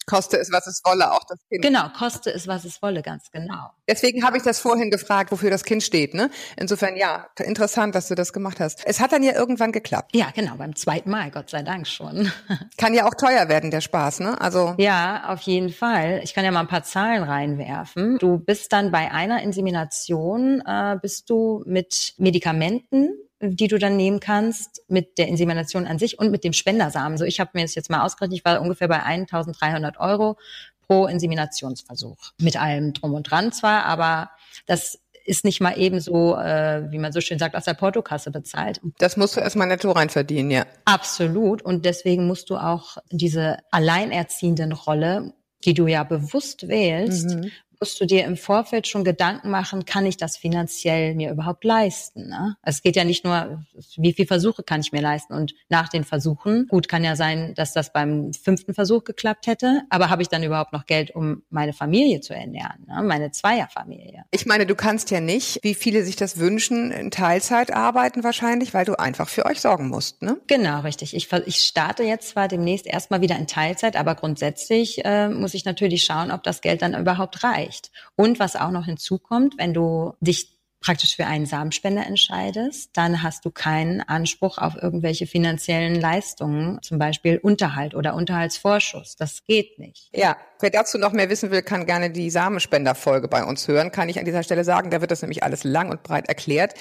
Koste 0.06 0.38
es, 0.38 0.52
was 0.52 0.66
es 0.66 0.82
wolle, 0.84 1.12
auch 1.12 1.24
das 1.28 1.38
Kind. 1.48 1.62
Genau, 1.62 1.88
koste 1.96 2.32
es, 2.32 2.46
was 2.46 2.64
es 2.64 2.82
wolle, 2.82 3.02
ganz 3.02 3.30
genau. 3.30 3.70
Deswegen 3.88 4.24
habe 4.24 4.36
ich 4.36 4.42
das 4.42 4.58
vorhin 4.60 4.90
gefragt, 4.90 5.32
wofür 5.32 5.50
das 5.50 5.64
Kind 5.64 5.82
steht. 5.82 6.14
Ne? 6.14 6.30
Insofern 6.56 6.96
ja, 6.96 7.26
interessant, 7.38 7.94
dass 7.94 8.08
du 8.08 8.14
das 8.14 8.32
gemacht 8.32 8.60
hast. 8.60 8.82
Es 8.86 9.00
hat 9.00 9.12
dann 9.12 9.22
ja 9.22 9.32
irgendwann 9.32 9.72
geklappt. 9.72 10.14
Ja, 10.14 10.30
genau, 10.34 10.56
beim 10.56 10.76
zweiten 10.76 11.10
Mal, 11.10 11.30
Gott 11.30 11.50
sei 11.50 11.62
Dank 11.62 11.86
schon. 11.86 12.30
Kann 12.76 12.94
ja 12.94 13.06
auch 13.06 13.14
teuer 13.14 13.48
werden, 13.48 13.70
der 13.70 13.80
Spaß. 13.80 14.20
Ne? 14.20 14.40
Also 14.40 14.74
Ja, 14.78 15.24
auf 15.28 15.40
jeden 15.42 15.70
Fall. 15.70 16.20
Ich 16.22 16.34
kann 16.34 16.44
ja 16.44 16.50
mal 16.50 16.60
ein 16.60 16.68
paar 16.68 16.84
Zahlen 16.84 17.22
reinwerfen. 17.22 18.18
Du 18.18 18.38
bist 18.38 18.72
dann 18.72 18.90
bei 18.90 19.10
einer 19.10 19.42
Insemination, 19.42 20.62
äh, 20.66 20.96
bist 21.00 21.30
du 21.30 21.62
mit 21.66 22.14
Medikamenten 22.18 23.10
die 23.40 23.68
du 23.68 23.78
dann 23.78 23.96
nehmen 23.96 24.20
kannst 24.20 24.82
mit 24.88 25.18
der 25.18 25.28
Insemination 25.28 25.86
an 25.86 25.98
sich 25.98 26.18
und 26.18 26.30
mit 26.30 26.44
dem 26.44 26.52
Spendersamen. 26.52 27.18
So, 27.18 27.24
ich 27.24 27.40
habe 27.40 27.50
mir 27.54 27.62
das 27.62 27.74
jetzt 27.74 27.90
mal 27.90 28.02
ausgerechnet, 28.04 28.38
ich 28.38 28.44
war 28.44 28.60
ungefähr 28.60 28.88
bei 28.88 29.02
1.300 29.02 29.98
Euro 29.98 30.38
pro 30.86 31.06
Inseminationsversuch. 31.06 32.32
Mit 32.40 32.60
allem 32.60 32.92
drum 32.92 33.14
und 33.14 33.30
dran 33.30 33.52
zwar, 33.52 33.84
aber 33.84 34.30
das 34.66 34.98
ist 35.26 35.44
nicht 35.44 35.60
mal 35.60 35.78
eben 35.78 36.00
so, 36.00 36.36
äh, 36.36 36.90
wie 36.90 36.98
man 36.98 37.12
so 37.12 37.20
schön 37.20 37.38
sagt, 37.38 37.56
aus 37.56 37.64
der 37.64 37.74
Portokasse 37.74 38.30
bezahlt. 38.30 38.80
das 38.98 39.16
musst 39.16 39.36
du 39.36 39.40
erstmal 39.40 39.66
netto 39.66 39.90
rein 39.90 40.10
verdienen, 40.10 40.50
ja. 40.50 40.66
Absolut. 40.84 41.62
Und 41.62 41.86
deswegen 41.86 42.26
musst 42.26 42.50
du 42.50 42.56
auch 42.56 42.98
diese 43.10 43.56
alleinerziehenden 43.70 44.72
Rolle, 44.72 45.32
die 45.64 45.72
du 45.72 45.86
ja 45.86 46.04
bewusst 46.04 46.68
wählst, 46.68 47.30
Mhm. 47.30 47.50
Musst 47.84 48.00
du 48.00 48.06
dir 48.06 48.24
im 48.24 48.38
Vorfeld 48.38 48.86
schon 48.86 49.04
Gedanken 49.04 49.50
machen, 49.50 49.84
kann 49.84 50.06
ich 50.06 50.16
das 50.16 50.38
finanziell 50.38 51.14
mir 51.14 51.30
überhaupt 51.30 51.64
leisten? 51.64 52.30
Ne? 52.30 52.56
Es 52.62 52.80
geht 52.80 52.96
ja 52.96 53.04
nicht 53.04 53.26
nur, 53.26 53.62
wie 53.98 54.14
viele 54.14 54.26
Versuche 54.26 54.62
kann 54.62 54.80
ich 54.80 54.90
mir 54.90 55.02
leisten? 55.02 55.34
Und 55.34 55.52
nach 55.68 55.90
den 55.90 56.04
Versuchen, 56.04 56.66
gut, 56.68 56.88
kann 56.88 57.04
ja 57.04 57.14
sein, 57.14 57.52
dass 57.56 57.74
das 57.74 57.92
beim 57.92 58.32
fünften 58.32 58.72
Versuch 58.72 59.04
geklappt 59.04 59.48
hätte, 59.48 59.82
aber 59.90 60.08
habe 60.08 60.22
ich 60.22 60.28
dann 60.28 60.42
überhaupt 60.42 60.72
noch 60.72 60.86
Geld, 60.86 61.14
um 61.14 61.42
meine 61.50 61.74
Familie 61.74 62.22
zu 62.22 62.34
ernähren, 62.34 62.86
ne? 62.86 63.02
meine 63.02 63.32
Zweierfamilie? 63.32 64.24
Ich 64.30 64.46
meine, 64.46 64.64
du 64.64 64.74
kannst 64.74 65.10
ja 65.10 65.20
nicht, 65.20 65.58
wie 65.60 65.74
viele 65.74 66.04
sich 66.04 66.16
das 66.16 66.38
wünschen, 66.38 66.90
in 66.90 67.10
Teilzeit 67.10 67.70
arbeiten 67.70 68.24
wahrscheinlich, 68.24 68.72
weil 68.72 68.86
du 68.86 68.98
einfach 68.98 69.28
für 69.28 69.44
euch 69.44 69.60
sorgen 69.60 69.88
musst. 69.88 70.22
Ne? 70.22 70.38
Genau, 70.46 70.80
richtig. 70.80 71.14
Ich, 71.14 71.30
ich 71.30 71.56
starte 71.56 72.02
jetzt 72.02 72.30
zwar 72.30 72.48
demnächst 72.48 72.86
erstmal 72.86 73.20
wieder 73.20 73.36
in 73.36 73.46
Teilzeit, 73.46 73.96
aber 73.96 74.14
grundsätzlich 74.14 75.04
äh, 75.04 75.28
muss 75.28 75.52
ich 75.52 75.66
natürlich 75.66 76.04
schauen, 76.04 76.30
ob 76.30 76.42
das 76.44 76.62
Geld 76.62 76.80
dann 76.80 76.94
überhaupt 76.98 77.44
reicht. 77.44 77.73
Und 78.16 78.38
was 78.38 78.56
auch 78.56 78.70
noch 78.70 78.86
hinzukommt, 78.86 79.58
wenn 79.58 79.74
du 79.74 80.14
dich 80.20 80.54
praktisch 80.84 81.16
für 81.16 81.24
einen 81.24 81.46
Samenspender 81.46 82.06
entscheidest, 82.06 82.90
dann 82.92 83.22
hast 83.22 83.46
du 83.46 83.50
keinen 83.50 84.02
Anspruch 84.02 84.58
auf 84.58 84.74
irgendwelche 84.80 85.26
finanziellen 85.26 85.98
Leistungen, 85.98 86.78
zum 86.82 86.98
Beispiel 86.98 87.38
Unterhalt 87.38 87.94
oder 87.94 88.14
Unterhaltsvorschuss. 88.14 89.16
Das 89.16 89.44
geht 89.46 89.78
nicht. 89.78 90.10
Ja, 90.12 90.36
wer 90.60 90.68
dazu 90.68 90.98
noch 90.98 91.12
mehr 91.12 91.30
wissen 91.30 91.50
will, 91.50 91.62
kann 91.62 91.86
gerne 91.86 92.10
die 92.10 92.28
Samenspenderfolge 92.28 93.28
bei 93.28 93.44
uns 93.44 93.66
hören. 93.66 93.92
Kann 93.92 94.10
ich 94.10 94.18
an 94.18 94.26
dieser 94.26 94.42
Stelle 94.42 94.62
sagen, 94.62 94.90
da 94.90 95.00
wird 95.00 95.10
das 95.10 95.22
nämlich 95.22 95.42
alles 95.42 95.64
lang 95.64 95.90
und 95.90 96.02
breit 96.02 96.28
erklärt. 96.28 96.74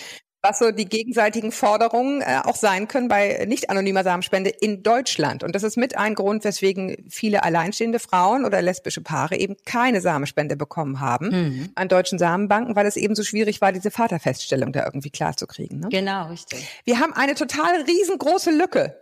Was 0.46 0.60
so 0.60 0.72
die 0.72 0.86
gegenseitigen 0.86 1.54
Forderungen 1.54 2.22
äh, 2.22 2.42
auch 2.44 2.58
sein 2.58 2.90
können 2.90 3.08
bei 3.08 3.46
nicht 3.48 3.70
anonymer 3.70 4.04
Samenspende 4.04 4.50
in 4.50 4.84
Deutschland. 4.84 5.42
Und 5.42 5.56
das 5.56 5.64
ist 5.64 5.78
mit 5.78 5.98
ein 5.98 6.16
Grund, 6.16 6.44
weswegen 6.44 6.98
viele 7.10 7.44
alleinstehende 7.44 7.98
Frauen 7.98 8.44
oder 8.44 8.62
lesbische 8.62 9.00
Paare 9.00 9.38
eben 9.38 9.56
keine 9.66 10.02
Samenspende 10.02 10.58
bekommen 10.58 11.00
haben 11.00 11.30
Mhm. 11.30 11.70
an 11.76 11.88
deutschen 11.88 12.20
Samenbanken, 12.20 12.76
weil 12.76 12.86
es 12.86 12.98
eben 12.98 13.16
so 13.16 13.24
schwierig 13.24 13.62
war, 13.62 13.72
diese 13.72 13.90
Vaterfeststellung 13.90 14.74
da 14.74 14.84
irgendwie 14.84 15.12
klarzukriegen. 15.12 15.80
Ne? 15.80 15.88
Genau, 15.90 16.28
richtig. 16.28 16.68
Wir 16.84 17.00
haben 17.00 17.14
eine 17.14 17.36
total 17.36 17.82
riesengroße 17.88 18.52
Lücke 18.52 18.98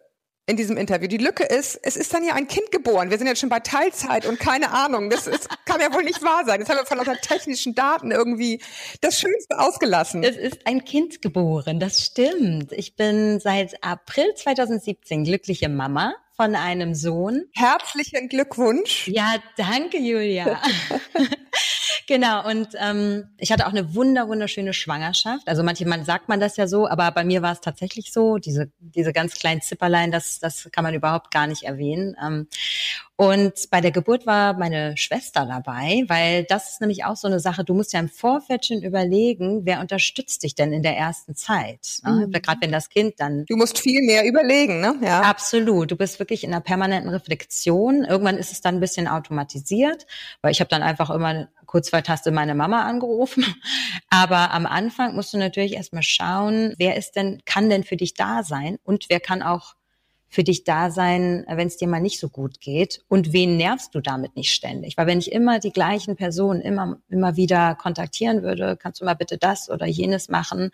in 0.48 0.58
diesem 0.58 0.78
Interview. 0.78 1.08
Die 1.08 1.18
Lücke 1.18 1.44
ist, 1.44 1.80
es 1.84 1.96
ist 1.96 2.14
dann 2.14 2.24
ja 2.24 2.34
ein 2.34 2.48
Kind 2.48 2.72
geboren. 2.72 3.10
Wir 3.10 3.18
sind 3.18 3.28
jetzt 3.28 3.40
schon 3.40 3.50
bei 3.50 3.60
Teilzeit 3.60 4.26
und 4.26 4.40
keine 4.40 4.72
Ahnung. 4.72 5.10
Das 5.10 5.28
ist, 5.28 5.48
kann 5.66 5.80
ja 5.80 5.94
wohl 5.94 6.04
nicht 6.04 6.24
wahr 6.24 6.44
sein. 6.46 6.60
Jetzt 6.60 6.70
haben 6.70 6.78
wir 6.78 6.86
von 6.86 7.00
unseren 7.00 7.18
technischen 7.22 7.76
Daten 7.76 8.12
irgendwie 8.12 8.62
das 9.02 9.20
Schönste 9.20 9.60
ausgelassen. 9.60 10.24
Es 10.24 10.36
ist 10.36 10.66
ein 10.66 10.84
Kind 10.84 11.22
geboren, 11.22 11.80
das 11.80 12.04
stimmt. 12.04 12.72
Ich 12.72 12.96
bin 12.96 13.40
seit 13.40 13.84
April 13.84 14.34
2017 14.36 15.24
glückliche 15.24 15.70
Mama 15.70 16.16
von 16.36 16.56
einem 16.56 16.96
Sohn. 16.96 17.46
Herzlichen 17.54 18.28
Glückwunsch. 18.28 19.08
Ja, 19.08 19.36
danke, 19.58 20.00
Julia. 20.00 20.60
genau, 22.08 22.48
und 22.48 22.70
ähm, 22.80 23.30
ich 23.38 23.52
hatte 23.52 23.66
auch 23.68 23.72
eine 23.72 23.94
wunder, 23.96 24.28
wunderschöne 24.28 24.74
Schwangerschaft. 24.74 25.48
Also 25.48 25.64
manchmal 25.64 26.04
sagt 26.06 26.30
man 26.30 26.40
das 26.40 26.58
ja 26.58 26.68
so, 26.68 26.88
aber 26.88 27.12
bei 27.12 27.24
mir 27.24 27.42
war 27.42 27.54
es 27.54 27.62
tatsächlich 27.62 28.12
so. 28.12 28.38
Diese, 28.38 28.72
diese 28.80 29.14
ganz 29.14 29.36
kleinen 29.36 29.62
Zipperlein, 29.62 30.12
das, 30.12 30.40
das 30.40 30.70
kann 30.72 30.84
man 30.84 30.94
überhaupt 30.94 31.32
gar 31.32 31.48
nicht 31.48 31.64
erwähnen. 31.64 32.16
Ähm, 32.24 32.48
und 33.22 33.70
bei 33.70 33.82
der 33.82 33.92
Geburt 33.92 34.26
war 34.26 34.54
meine 34.58 34.98
Schwester 34.98 35.46
dabei, 35.46 36.06
weil 36.08 36.44
das 36.46 36.72
ist 36.72 36.82
nämlich 36.82 37.06
auch 37.06 37.16
so 37.16 37.28
eine 37.28 37.40
Sache, 37.40 37.64
du 37.64 37.76
musst 37.76 37.94
ja 37.94 38.00
im 38.00 38.10
Vorfeld 38.10 38.66
schon 38.66 38.82
überlegen, 38.82 39.62
wer 39.64 39.80
unterstützt 39.80 40.42
dich 40.42 40.56
denn 40.56 40.74
in 40.74 40.82
der 40.82 40.98
ersten 40.98 41.36
Zeit. 41.36 42.00
Ne? 42.04 42.28
Gerade 42.32 42.62
wenn 42.62 42.72
das 42.72 42.90
Kind 42.90 43.20
dann 43.20 43.46
Du 43.46 43.58
musst 43.58 43.78
viel 43.78 44.02
mehr 44.02 44.26
überlegen, 44.26 44.82
ne? 44.82 44.96
Ja. 45.04 45.22
Absolut. 45.22 45.92
Du 45.92 45.96
bist 45.96 46.18
wirklich 46.18 46.44
in 46.44 46.52
einer 46.52 46.62
permanenten 46.62 47.12
Reflexion. 47.12 48.06
Irgendwann 48.06 48.38
ist 48.38 48.52
es 48.52 48.62
dann 48.62 48.78
ein 48.78 48.80
bisschen 48.80 49.08
automatisiert, 49.08 50.08
weil 50.42 50.52
ich 50.52 50.60
habe 50.60 50.70
dann 50.70 50.82
einfach 50.82 51.12
immer 51.12 51.48
kurz 51.72 51.90
vor 51.90 52.04
Taste 52.04 52.32
meine 52.32 52.54
Mama 52.54 52.84
angerufen. 52.84 53.46
Aber 54.10 54.52
am 54.52 54.66
Anfang 54.66 55.16
musst 55.16 55.34
du 55.34 55.38
natürlich 55.38 55.74
erstmal 55.74 56.04
schauen, 56.04 56.74
wer 56.78 56.98
ist 56.98 57.16
denn, 57.16 57.42
kann 57.46 57.70
denn 57.70 57.86
für 57.86 57.96
dich 57.96 58.14
da 58.14 58.44
sein 58.44 58.78
und 58.84 59.06
wer 59.10 59.22
kann 59.22 59.42
auch 59.42 59.76
für 60.28 60.44
dich 60.44 60.64
da 60.64 60.92
sein, 60.92 61.46
wenn 61.48 61.68
es 61.68 61.78
dir 61.78 61.88
mal 61.88 62.02
nicht 62.02 62.20
so 62.20 62.30
gut 62.30 62.62
geht 62.62 63.04
und 63.08 63.34
wen 63.34 63.58
nervst 63.58 63.96
du 63.96 64.02
damit 64.02 64.36
nicht 64.36 64.54
ständig? 64.54 64.98
Weil 64.98 65.08
wenn 65.08 65.20
ich 65.20 65.32
immer 65.32 65.60
die 65.60 65.72
gleichen 65.72 66.16
Personen 66.16 66.62
immer, 66.62 66.98
immer 67.10 67.36
wieder 67.38 67.76
kontaktieren 67.76 68.44
würde, 68.44 68.78
kannst 68.78 69.02
du 69.02 69.06
mal 69.06 69.14
bitte 69.14 69.38
das 69.38 69.70
oder 69.70 69.86
jenes 69.86 70.30
machen, 70.30 70.72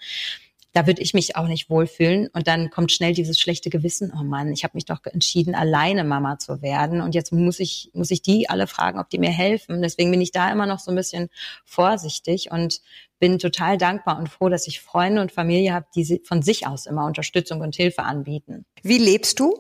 da 0.78 0.86
würde 0.86 1.02
ich 1.02 1.16
mich 1.16 1.36
auch 1.36 1.48
nicht 1.48 1.72
wohlfühlen. 1.72 2.28
Und 2.34 2.48
dann 2.48 2.70
kommt 2.70 2.92
schnell 2.92 3.14
dieses 3.14 3.40
schlechte 3.40 3.72
Gewissen, 3.72 4.14
oh 4.16 4.24
Mann, 4.24 4.54
ich 4.54 4.64
habe 4.64 4.74
mich 4.76 4.86
doch 4.86 5.04
entschieden, 5.06 5.56
alleine 5.56 6.04
Mama 6.04 6.38
zu 6.38 6.62
werden. 6.62 7.02
Und 7.02 7.16
jetzt 7.16 7.34
muss 7.34 7.60
ich, 7.60 7.90
muss 7.96 8.12
ich 8.12 8.22
die 8.22 8.48
alle 8.48 8.68
fragen, 8.68 9.00
ob 9.00 9.10
die 9.10 9.18
mir 9.18 9.32
helfen. 9.32 9.82
Deswegen 9.82 10.12
bin 10.12 10.22
ich 10.22 10.32
da 10.32 10.52
immer 10.52 10.68
noch 10.68 10.78
so 10.78 10.92
ein 10.92 10.96
bisschen 10.96 11.30
vorsichtig 11.66 12.52
und 12.52 12.82
bin 13.18 13.40
total 13.40 13.80
dankbar 13.80 14.20
und 14.20 14.30
froh, 14.30 14.50
dass 14.50 14.68
ich 14.68 14.80
Freunde 14.80 15.20
und 15.20 15.32
Familie 15.32 15.74
habe, 15.74 15.88
die 15.96 16.22
von 16.24 16.44
sich 16.44 16.68
aus 16.68 16.86
immer 16.86 17.08
Unterstützung 17.08 17.62
und 17.62 17.76
Hilfe 17.76 18.04
anbieten. 18.04 18.64
Wie 18.84 19.00
lebst 19.00 19.40
du? 19.40 19.58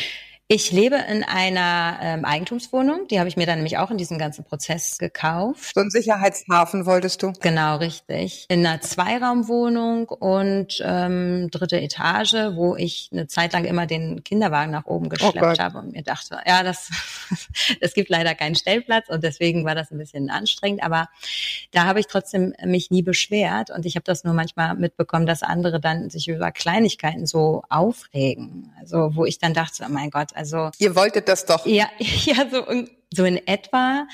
Ich 0.50 0.72
lebe 0.72 0.96
in 0.96 1.26
einer 1.26 2.00
ähm, 2.02 2.24
Eigentumswohnung. 2.24 3.06
Die 3.10 3.20
habe 3.20 3.28
ich 3.28 3.36
mir 3.36 3.46
dann 3.46 3.58
nämlich 3.58 3.80
auch 3.80 3.92
in 3.92 3.98
diesem 3.98 4.18
ganzen 4.18 4.46
Prozess 4.46 4.98
gekauft. 4.98 5.74
So 5.76 5.82
einen 5.82 5.90
Sicherheitshafen 5.90 6.86
wolltest 6.86 7.22
du? 7.22 7.34
Genau, 7.42 7.76
richtig. 7.76 8.46
In 8.48 8.66
einer 8.66 8.80
Zweiraumwohnung 8.80 10.08
und 10.08 10.82
ähm, 10.86 11.50
dritte 11.52 11.82
Etage, 11.82 12.56
wo 12.56 12.78
ich 12.78 13.10
eine 13.12 13.28
Zeit 13.28 13.52
lang 13.52 13.66
immer 13.66 13.88
den 13.88 14.24
Kinderwagen 14.24 14.72
nach 14.72 14.86
oben 14.86 15.10
geschleppt 15.10 15.60
habe 15.60 15.80
und 15.80 15.92
mir 15.92 16.04
dachte, 16.04 16.40
ja, 16.46 16.64
das, 16.64 16.92
es 17.82 17.94
gibt 17.94 18.08
leider 18.08 18.34
keinen 18.34 18.56
Stellplatz 18.56 19.10
und 19.10 19.26
deswegen 19.26 19.66
war 19.66 19.76
das 19.76 19.92
ein 19.92 19.98
bisschen 19.98 20.30
anstrengend. 20.30 20.82
Aber 20.82 21.10
da 21.72 21.84
habe 21.84 22.00
ich 22.00 22.08
trotzdem 22.08 22.54
mich 22.64 22.90
nie 22.90 23.04
beschwert 23.04 23.70
und 23.70 23.86
ich 23.86 23.98
habe 23.98 24.06
das 24.06 24.24
nur 24.24 24.34
manchmal 24.34 24.76
mitbekommen, 24.76 25.26
dass 25.26 25.44
andere 25.44 25.82
dann 25.82 26.10
sich 26.10 26.30
über 26.30 26.54
Kleinigkeiten 26.54 27.26
so 27.26 27.64
aufregen. 27.68 28.72
Also 28.80 29.14
wo 29.14 29.26
ich 29.26 29.40
dann 29.40 29.54
dachte, 29.54 29.84
oh 29.86 29.92
mein 29.92 30.10
Gott, 30.10 30.37
also 30.38 30.70
ihr 30.78 30.96
wolltet 30.96 31.28
das 31.28 31.46
doch. 31.46 31.66
Ja, 31.66 31.88
ja, 32.00 32.50
so 32.50 32.64
so 33.14 33.26
in 33.26 33.46
etwa. 33.48 34.08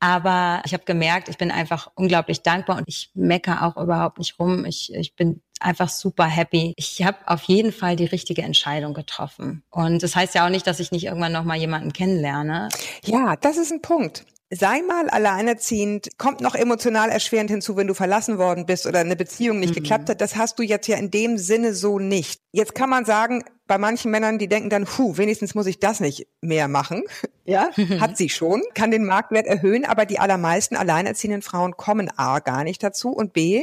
Aber 0.00 0.62
ich 0.64 0.72
habe 0.72 0.84
gemerkt, 0.84 1.28
ich 1.28 1.38
bin 1.38 1.50
einfach 1.50 1.90
unglaublich 1.94 2.42
dankbar 2.42 2.78
und 2.78 2.84
ich 2.86 3.10
mecker 3.14 3.62
auch 3.62 3.82
überhaupt 3.82 4.18
nicht 4.18 4.38
rum. 4.38 4.64
Ich, 4.64 4.92
ich 4.94 5.16
bin 5.16 5.42
einfach 5.60 5.88
super 5.88 6.26
happy. 6.26 6.72
Ich 6.76 7.02
habe 7.04 7.18
auf 7.26 7.42
jeden 7.44 7.72
Fall 7.72 7.96
die 7.96 8.04
richtige 8.04 8.42
Entscheidung 8.42 8.94
getroffen. 8.94 9.64
Und 9.70 10.02
das 10.02 10.14
heißt 10.14 10.34
ja 10.34 10.46
auch 10.46 10.50
nicht, 10.50 10.66
dass 10.66 10.80
ich 10.80 10.92
nicht 10.92 11.04
irgendwann 11.04 11.32
noch 11.32 11.44
mal 11.44 11.56
jemanden 11.56 11.92
kennenlerne. 11.92 12.68
Ja, 13.04 13.36
das 13.36 13.56
ist 13.56 13.72
ein 13.72 13.82
Punkt 13.82 14.24
sei 14.50 14.82
mal 14.82 15.08
alleinerziehend, 15.10 16.10
kommt 16.18 16.40
noch 16.40 16.54
emotional 16.54 17.10
erschwerend 17.10 17.50
hinzu, 17.50 17.76
wenn 17.76 17.88
du 17.88 17.94
verlassen 17.94 18.38
worden 18.38 18.66
bist 18.66 18.86
oder 18.86 19.00
eine 19.00 19.16
Beziehung 19.16 19.58
nicht 19.58 19.70
mhm. 19.70 19.82
geklappt 19.82 20.08
hat. 20.08 20.20
Das 20.20 20.36
hast 20.36 20.58
du 20.58 20.62
jetzt 20.62 20.86
ja 20.86 20.96
in 20.96 21.10
dem 21.10 21.36
Sinne 21.36 21.74
so 21.74 21.98
nicht. 21.98 22.40
Jetzt 22.52 22.74
kann 22.74 22.88
man 22.88 23.04
sagen, 23.04 23.44
bei 23.66 23.78
manchen 23.78 24.12
Männern, 24.12 24.38
die 24.38 24.48
denken 24.48 24.70
dann, 24.70 24.86
hu, 24.86 25.16
wenigstens 25.16 25.56
muss 25.56 25.66
ich 25.66 25.80
das 25.80 26.00
nicht 26.00 26.26
mehr 26.40 26.68
machen. 26.68 27.02
Ja, 27.48 27.70
hat 28.00 28.16
sie 28.16 28.28
schon, 28.28 28.60
kann 28.74 28.90
den 28.90 29.04
Marktwert 29.04 29.46
erhöhen, 29.46 29.84
aber 29.84 30.04
die 30.04 30.18
allermeisten 30.18 30.74
alleinerziehenden 30.74 31.42
Frauen 31.42 31.76
kommen 31.76 32.10
A 32.16 32.40
gar 32.40 32.64
nicht 32.64 32.82
dazu 32.82 33.10
und 33.10 33.32
B 33.32 33.62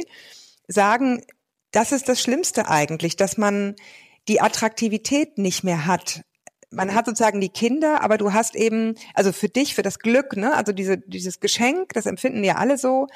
sagen, 0.68 1.22
das 1.70 1.92
ist 1.92 2.08
das 2.08 2.22
Schlimmste 2.22 2.66
eigentlich, 2.66 3.16
dass 3.16 3.36
man 3.36 3.76
die 4.26 4.40
Attraktivität 4.40 5.36
nicht 5.36 5.64
mehr 5.64 5.84
hat 5.84 6.22
man 6.74 6.94
hat 6.94 7.06
sozusagen 7.06 7.40
die 7.40 7.48
Kinder, 7.48 8.02
aber 8.02 8.18
du 8.18 8.32
hast 8.32 8.56
eben, 8.56 8.94
also 9.14 9.32
für 9.32 9.48
dich, 9.48 9.74
für 9.74 9.82
das 9.82 9.98
Glück, 9.98 10.36
ne, 10.36 10.54
also 10.54 10.72
diese, 10.72 10.98
dieses 10.98 11.40
Geschenk, 11.40 11.92
das 11.92 12.06
empfinden 12.06 12.44
ja 12.44 12.56
alle 12.56 12.78
so, 12.78 13.06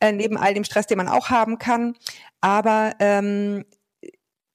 äh, 0.00 0.12
neben 0.12 0.36
all 0.36 0.54
dem 0.54 0.64
Stress, 0.64 0.86
den 0.86 0.98
man 0.98 1.08
auch 1.08 1.30
haben 1.30 1.58
kann. 1.58 1.94
Aber 2.40 2.94
ähm, 3.00 3.64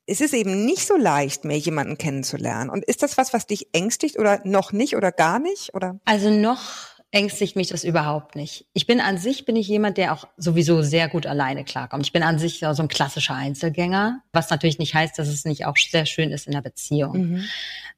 es 0.05 0.19
ist 0.19 0.33
eben 0.33 0.65
nicht 0.65 0.85
so 0.85 0.97
leicht, 0.97 1.45
mehr 1.45 1.57
jemanden 1.57 1.97
kennenzulernen. 1.97 2.69
Und 2.69 2.83
ist 2.83 3.03
das 3.03 3.17
was, 3.17 3.33
was 3.33 3.47
dich 3.47 3.69
ängstigt 3.73 4.19
oder 4.19 4.41
noch 4.43 4.71
nicht 4.71 4.95
oder 4.95 5.11
gar 5.11 5.39
nicht? 5.39 5.73
Oder? 5.73 5.99
Also 6.05 6.29
noch 6.29 6.90
ängstigt 7.11 7.57
mich 7.57 7.67
das 7.67 7.83
überhaupt 7.83 8.35
nicht. 8.35 8.65
Ich 8.73 8.87
bin 8.87 9.01
an 9.01 9.17
sich, 9.17 9.45
bin 9.45 9.57
ich 9.57 9.67
jemand, 9.67 9.97
der 9.97 10.13
auch 10.13 10.25
sowieso 10.37 10.81
sehr 10.81 11.09
gut 11.09 11.25
alleine 11.25 11.65
klarkommt. 11.65 12.05
Ich 12.05 12.13
bin 12.13 12.23
an 12.23 12.39
sich 12.39 12.59
so 12.59 12.81
ein 12.81 12.87
klassischer 12.87 13.35
Einzelgänger, 13.35 14.21
was 14.31 14.49
natürlich 14.49 14.79
nicht 14.79 14.93
heißt, 14.93 15.19
dass 15.19 15.27
es 15.27 15.43
nicht 15.43 15.65
auch 15.65 15.75
sehr 15.77 16.05
schön 16.05 16.31
ist 16.31 16.47
in 16.47 16.53
der 16.53 16.61
Beziehung. 16.61 17.17
Mhm. 17.17 17.43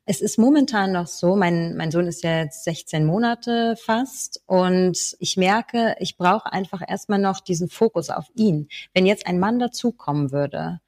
Es 0.05 0.19
ist 0.19 0.37
momentan 0.37 0.91
noch 0.91 1.07
so, 1.07 1.35
mein, 1.35 1.77
mein 1.77 1.91
Sohn 1.91 2.07
ist 2.07 2.23
ja 2.23 2.39
jetzt 2.39 2.65
16 2.65 3.05
Monate 3.05 3.75
fast 3.77 4.41
und 4.47 4.97
ich 5.19 5.37
merke, 5.37 5.95
ich 5.99 6.17
brauche 6.17 6.51
einfach 6.51 6.81
erstmal 6.85 7.19
noch 7.19 7.39
diesen 7.39 7.69
Fokus 7.69 8.09
auf 8.09 8.25
ihn. 8.35 8.67
Wenn 8.93 9.05
jetzt 9.05 9.27
ein 9.27 9.39
Mann 9.39 9.59
dazukommen 9.59 10.31
würde, 10.31 10.81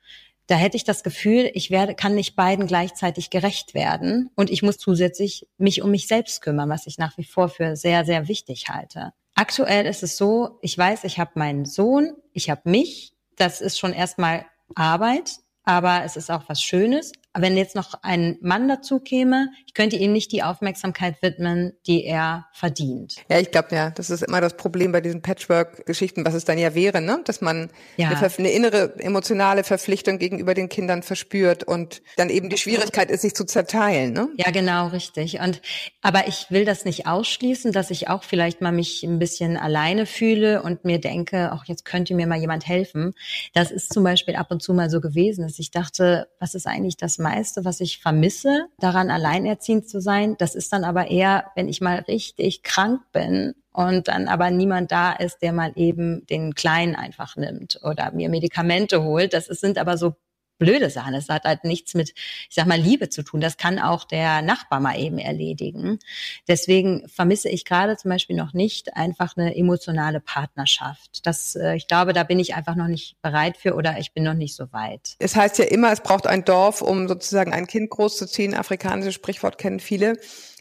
da 0.48 0.56
hätte 0.56 0.78
ich 0.78 0.84
das 0.84 1.04
Gefühl, 1.04 1.50
ich 1.54 1.72
werde, 1.72 1.96
kann 1.96 2.16
nicht 2.16 2.36
beiden 2.36 2.68
gleichzeitig 2.68 3.30
gerecht 3.30 3.74
werden 3.74 4.30
und 4.36 4.50
ich 4.50 4.62
muss 4.62 4.78
zusätzlich 4.78 5.48
mich 5.58 5.82
um 5.82 5.92
mich 5.92 6.08
selbst 6.08 6.42
kümmern, 6.42 6.70
was 6.70 6.88
ich 6.88 6.98
nach 6.98 7.18
wie 7.18 7.24
vor 7.24 7.50
für 7.50 7.76
sehr, 7.76 8.06
sehr 8.06 8.28
wichtig 8.28 8.70
halte. 8.70 9.14
Aktuell 9.34 9.86
ist 9.86 10.04
es 10.04 10.18
so, 10.18 10.60
ich 10.62 10.78
weiß, 10.78 11.04
ich 11.04 11.20
habe 11.20 11.32
meinen 11.36 11.66
Sohn, 11.66 12.14
ich 12.32 12.50
habe 12.50 12.70
mich, 12.70 13.14
das 13.36 13.60
ist 13.60 13.80
schon 13.80 13.92
erstmal 13.92 14.46
Arbeit, 14.76 15.32
aber 15.64 16.04
es 16.06 16.16
ist 16.16 16.32
auch 16.32 16.44
was 16.48 16.62
Schönes. 16.62 17.12
Wenn 17.38 17.58
jetzt 17.58 17.76
noch 17.76 17.96
ein 18.02 18.38
Mann 18.42 18.68
dazu 18.68 19.00
käme, 19.00 19.50
ich 19.66 19.74
könnte 19.74 19.96
ihm 19.96 20.14
nicht 20.14 20.32
die 20.32 20.44
Aufmerksamkeit 20.44 21.22
widmen, 21.22 21.74
die 21.86 22.06
er 22.06 22.48
verdient. 22.54 23.16
Ja, 23.30 23.40
ich 23.40 23.52
glaube, 23.52 23.76
ja, 23.76 23.90
das 23.90 24.10
ist 24.10 24.24
immer 24.24 24.42
das 24.42 24.56
Problem 24.56 24.92
bei 24.92 25.02
diesen 25.02 25.22
Patchwork-Geschichten, 25.22 26.26
was 26.26 26.34
es 26.34 26.46
dann 26.46 26.58
ja 26.58 26.76
wäre, 26.76 27.02
ne? 27.02 27.22
dass 27.26 27.42
man 27.42 27.70
ja. 27.98 28.10
eine, 28.10 28.32
eine, 28.38 28.52
innere 28.52 29.00
emotionale 29.00 29.64
Verpflichtung 29.64 30.18
gegenüber 30.18 30.54
den 30.54 30.70
Kindern 30.70 31.04
verspürt 31.04 31.64
und 31.64 32.02
dann 32.18 32.30
eben 32.30 32.50
die 32.50 32.58
Schwierigkeit 32.58 33.12
ist, 33.12 33.22
sich 33.22 33.36
zu 33.36 33.46
zerteilen. 33.46 34.14
Ne? 34.14 34.30
Ja, 34.38 34.52
genau, 34.52 34.88
richtig. 34.88 35.40
Und 35.40 35.62
aber 36.02 36.28
ich 36.28 36.48
will 36.50 36.66
das 36.66 36.86
nicht 36.86 37.08
ausschließen, 37.08 37.72
dass 37.72 37.92
ich 37.92 38.08
auch 38.08 38.24
vielleicht 38.24 38.62
mal 38.62 38.72
mich 38.72 39.04
ein 39.04 39.20
bisschen 39.20 39.58
alleine 39.58 40.06
fühle 40.06 40.62
und 40.62 40.86
mir 40.86 41.00
denke, 41.00 41.50
ach, 41.52 41.66
jetzt 41.66 41.84
könnte 41.86 42.16
mir 42.16 42.28
mal 42.28 42.40
jemand 42.40 42.68
helfen. 42.68 43.14
Das 43.54 43.72
ist 43.72 43.94
zum 43.94 44.04
Beispiel 44.04 44.36
ab 44.36 44.52
und 44.52 44.62
zu 44.62 44.74
mal 44.74 44.90
so 44.90 45.02
gewesen, 45.02 45.42
dass 45.42 45.60
ich 45.60 45.72
dachte, 45.72 46.28
was 46.40 46.56
ist 46.56 46.68
eigentlich 46.68 46.98
das 46.98 47.18
meiste, 47.26 47.66
was 47.66 47.82
ich 47.82 48.00
vermisse, 48.00 48.68
daran 48.78 49.10
alleinerziehend 49.10 49.90
zu 49.90 50.00
sein. 50.00 50.36
Das 50.38 50.54
ist 50.54 50.72
dann 50.72 50.84
aber 50.84 51.10
eher, 51.10 51.46
wenn 51.56 51.68
ich 51.68 51.82
mal 51.82 51.98
richtig 52.08 52.62
krank 52.62 53.02
bin 53.12 53.56
und 53.72 54.08
dann 54.08 54.28
aber 54.28 54.52
niemand 54.52 54.92
da 54.92 55.12
ist, 55.12 55.42
der 55.42 55.52
mal 55.52 55.72
eben 55.76 56.26
den 56.28 56.54
Kleinen 56.54 56.96
einfach 56.96 57.36
nimmt 57.36 57.80
oder 57.84 58.12
mir 58.12 58.30
Medikamente 58.30 59.04
holt. 59.04 59.34
Das 59.34 59.48
sind 59.48 59.80
aber 59.80 59.98
so 59.98 60.16
blöde 60.58 60.90
Sachen. 60.90 61.14
Es 61.14 61.30
hat 61.30 61.44
halt 61.44 61.64
nichts 61.64 61.94
mit, 61.94 62.12
ich 62.12 62.56
sag 62.56 62.66
mal, 62.66 62.80
Liebe 62.80 63.10
zu 63.10 63.24
tun. 63.24 63.42
Das 63.42 63.58
kann 63.58 63.80
auch 63.80 64.04
der 64.04 64.42
Nachbar 64.42 64.80
mal 64.80 65.00
eben 65.00 65.18
erledigen. 65.18 66.00
Deswegen 66.48 67.08
vermisse 67.08 67.50
ich 67.50 67.66
gerade 67.66 67.98
zum 67.98 68.12
Beispiel 68.12 68.36
noch 68.36 68.54
nicht 68.54 68.96
einfach 68.96 69.38
eine 69.38 69.56
emotionale 69.56 70.20
Partnerschaft. 70.20 71.26
Das, 71.26 71.56
äh, 71.56 71.76
ich 71.76 71.88
glaube, 71.88 72.14
da 72.14 72.24
bin 72.24 72.40
ich 72.40 72.56
einfach 72.56 72.76
noch 72.76 72.88
nicht 72.88 73.22
bereit 73.22 73.58
für 73.58 73.76
oder 73.76 73.98
ich 74.00 74.14
bin 74.14 74.24
noch 74.24 74.34
nicht 74.34 74.56
so 74.56 74.72
weit. 74.72 75.16
Es 75.20 75.36
heißt 75.36 75.58
ja 75.60 75.66
immer, 75.66 75.92
es 75.92 76.02
braucht 76.02 76.28
ein 76.28 76.46
Dorf, 76.46 76.82
um 76.82 77.08
sozusagen 77.08 77.54
ein 77.54 77.68
Kind 77.68 77.90
großzuziehen. 77.90 78.54
Afrikanisches 78.54 79.14
Sprichwort 79.16 79.58
kennen 79.58 79.80
viele. 79.80 80.18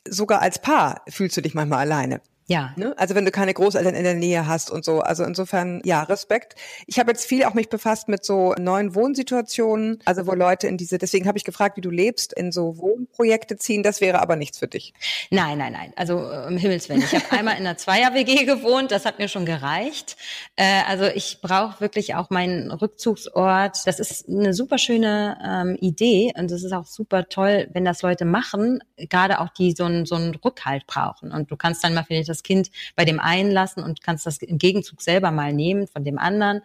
Sogar 0.06 0.42
als 0.42 0.60
Paar 0.60 1.02
fühlst 1.08 1.36
du 1.36 1.40
dich 1.40 1.54
manchmal 1.54 1.80
alleine. 1.80 2.20
Ja. 2.46 2.72
Ne? 2.76 2.94
Also 2.98 3.14
wenn 3.14 3.24
du 3.24 3.30
keine 3.30 3.54
Großeltern 3.54 3.94
in 3.94 4.04
der 4.04 4.14
Nähe 4.14 4.46
hast 4.46 4.70
und 4.70 4.84
so. 4.84 5.00
Also 5.00 5.24
insofern, 5.24 5.80
ja, 5.84 6.02
Respekt. 6.02 6.54
Ich 6.86 6.98
habe 6.98 7.10
jetzt 7.10 7.24
viel 7.24 7.44
auch 7.44 7.54
mich 7.54 7.70
befasst 7.70 8.08
mit 8.08 8.24
so 8.24 8.54
neuen 8.58 8.94
Wohnsituationen, 8.94 9.98
also 10.04 10.26
wo 10.26 10.34
Leute 10.34 10.66
in 10.66 10.76
diese, 10.76 10.98
deswegen 10.98 11.26
habe 11.26 11.38
ich 11.38 11.44
gefragt, 11.44 11.78
wie 11.78 11.80
du 11.80 11.90
lebst, 11.90 12.34
in 12.34 12.52
so 12.52 12.76
Wohnprojekte 12.76 13.56
ziehen. 13.56 13.82
Das 13.82 14.00
wäre 14.00 14.20
aber 14.20 14.36
nichts 14.36 14.58
für 14.58 14.68
dich. 14.68 14.92
Nein, 15.30 15.56
nein, 15.56 15.72
nein. 15.72 15.92
Also 15.96 16.18
äh, 16.18 16.46
um 16.46 16.58
Himmels 16.58 16.88
Willen. 16.88 17.02
Ich 17.02 17.14
habe 17.14 17.24
einmal 17.30 17.54
in 17.54 17.66
einer 17.66 17.78
Zweier-WG 17.78 18.44
gewohnt, 18.44 18.90
das 18.90 19.06
hat 19.06 19.18
mir 19.18 19.28
schon 19.28 19.46
gereicht. 19.46 20.16
Äh, 20.56 20.82
also 20.86 21.06
ich 21.06 21.38
brauche 21.40 21.80
wirklich 21.80 22.14
auch 22.14 22.28
meinen 22.28 22.70
Rückzugsort. 22.70 23.86
Das 23.86 24.00
ist 24.00 24.28
eine 24.28 24.52
super 24.52 24.76
schöne 24.76 25.38
ähm, 25.42 25.76
Idee 25.80 26.32
und 26.36 26.50
es 26.50 26.62
ist 26.62 26.72
auch 26.72 26.86
super 26.86 27.28
toll, 27.28 27.68
wenn 27.72 27.86
das 27.86 28.02
Leute 28.02 28.26
machen, 28.26 28.80
gerade 28.96 29.40
auch 29.40 29.48
die 29.48 29.72
so 29.72 29.84
einen 29.84 30.04
so 30.04 30.16
einen 30.16 30.34
Rückhalt 30.34 30.86
brauchen. 30.86 31.32
Und 31.32 31.50
du 31.50 31.56
kannst 31.56 31.82
dann 31.82 31.94
mal 31.94 32.04
vielleicht 32.04 32.33
das 32.34 32.42
Kind 32.42 32.70
bei 32.96 33.04
dem 33.04 33.20
einen 33.20 33.50
lassen 33.50 33.82
und 33.82 34.02
kannst 34.02 34.26
das 34.26 34.38
im 34.38 34.58
Gegenzug 34.58 35.00
selber 35.00 35.30
mal 35.30 35.52
nehmen 35.52 35.86
von 35.86 36.04
dem 36.04 36.18
anderen. 36.18 36.62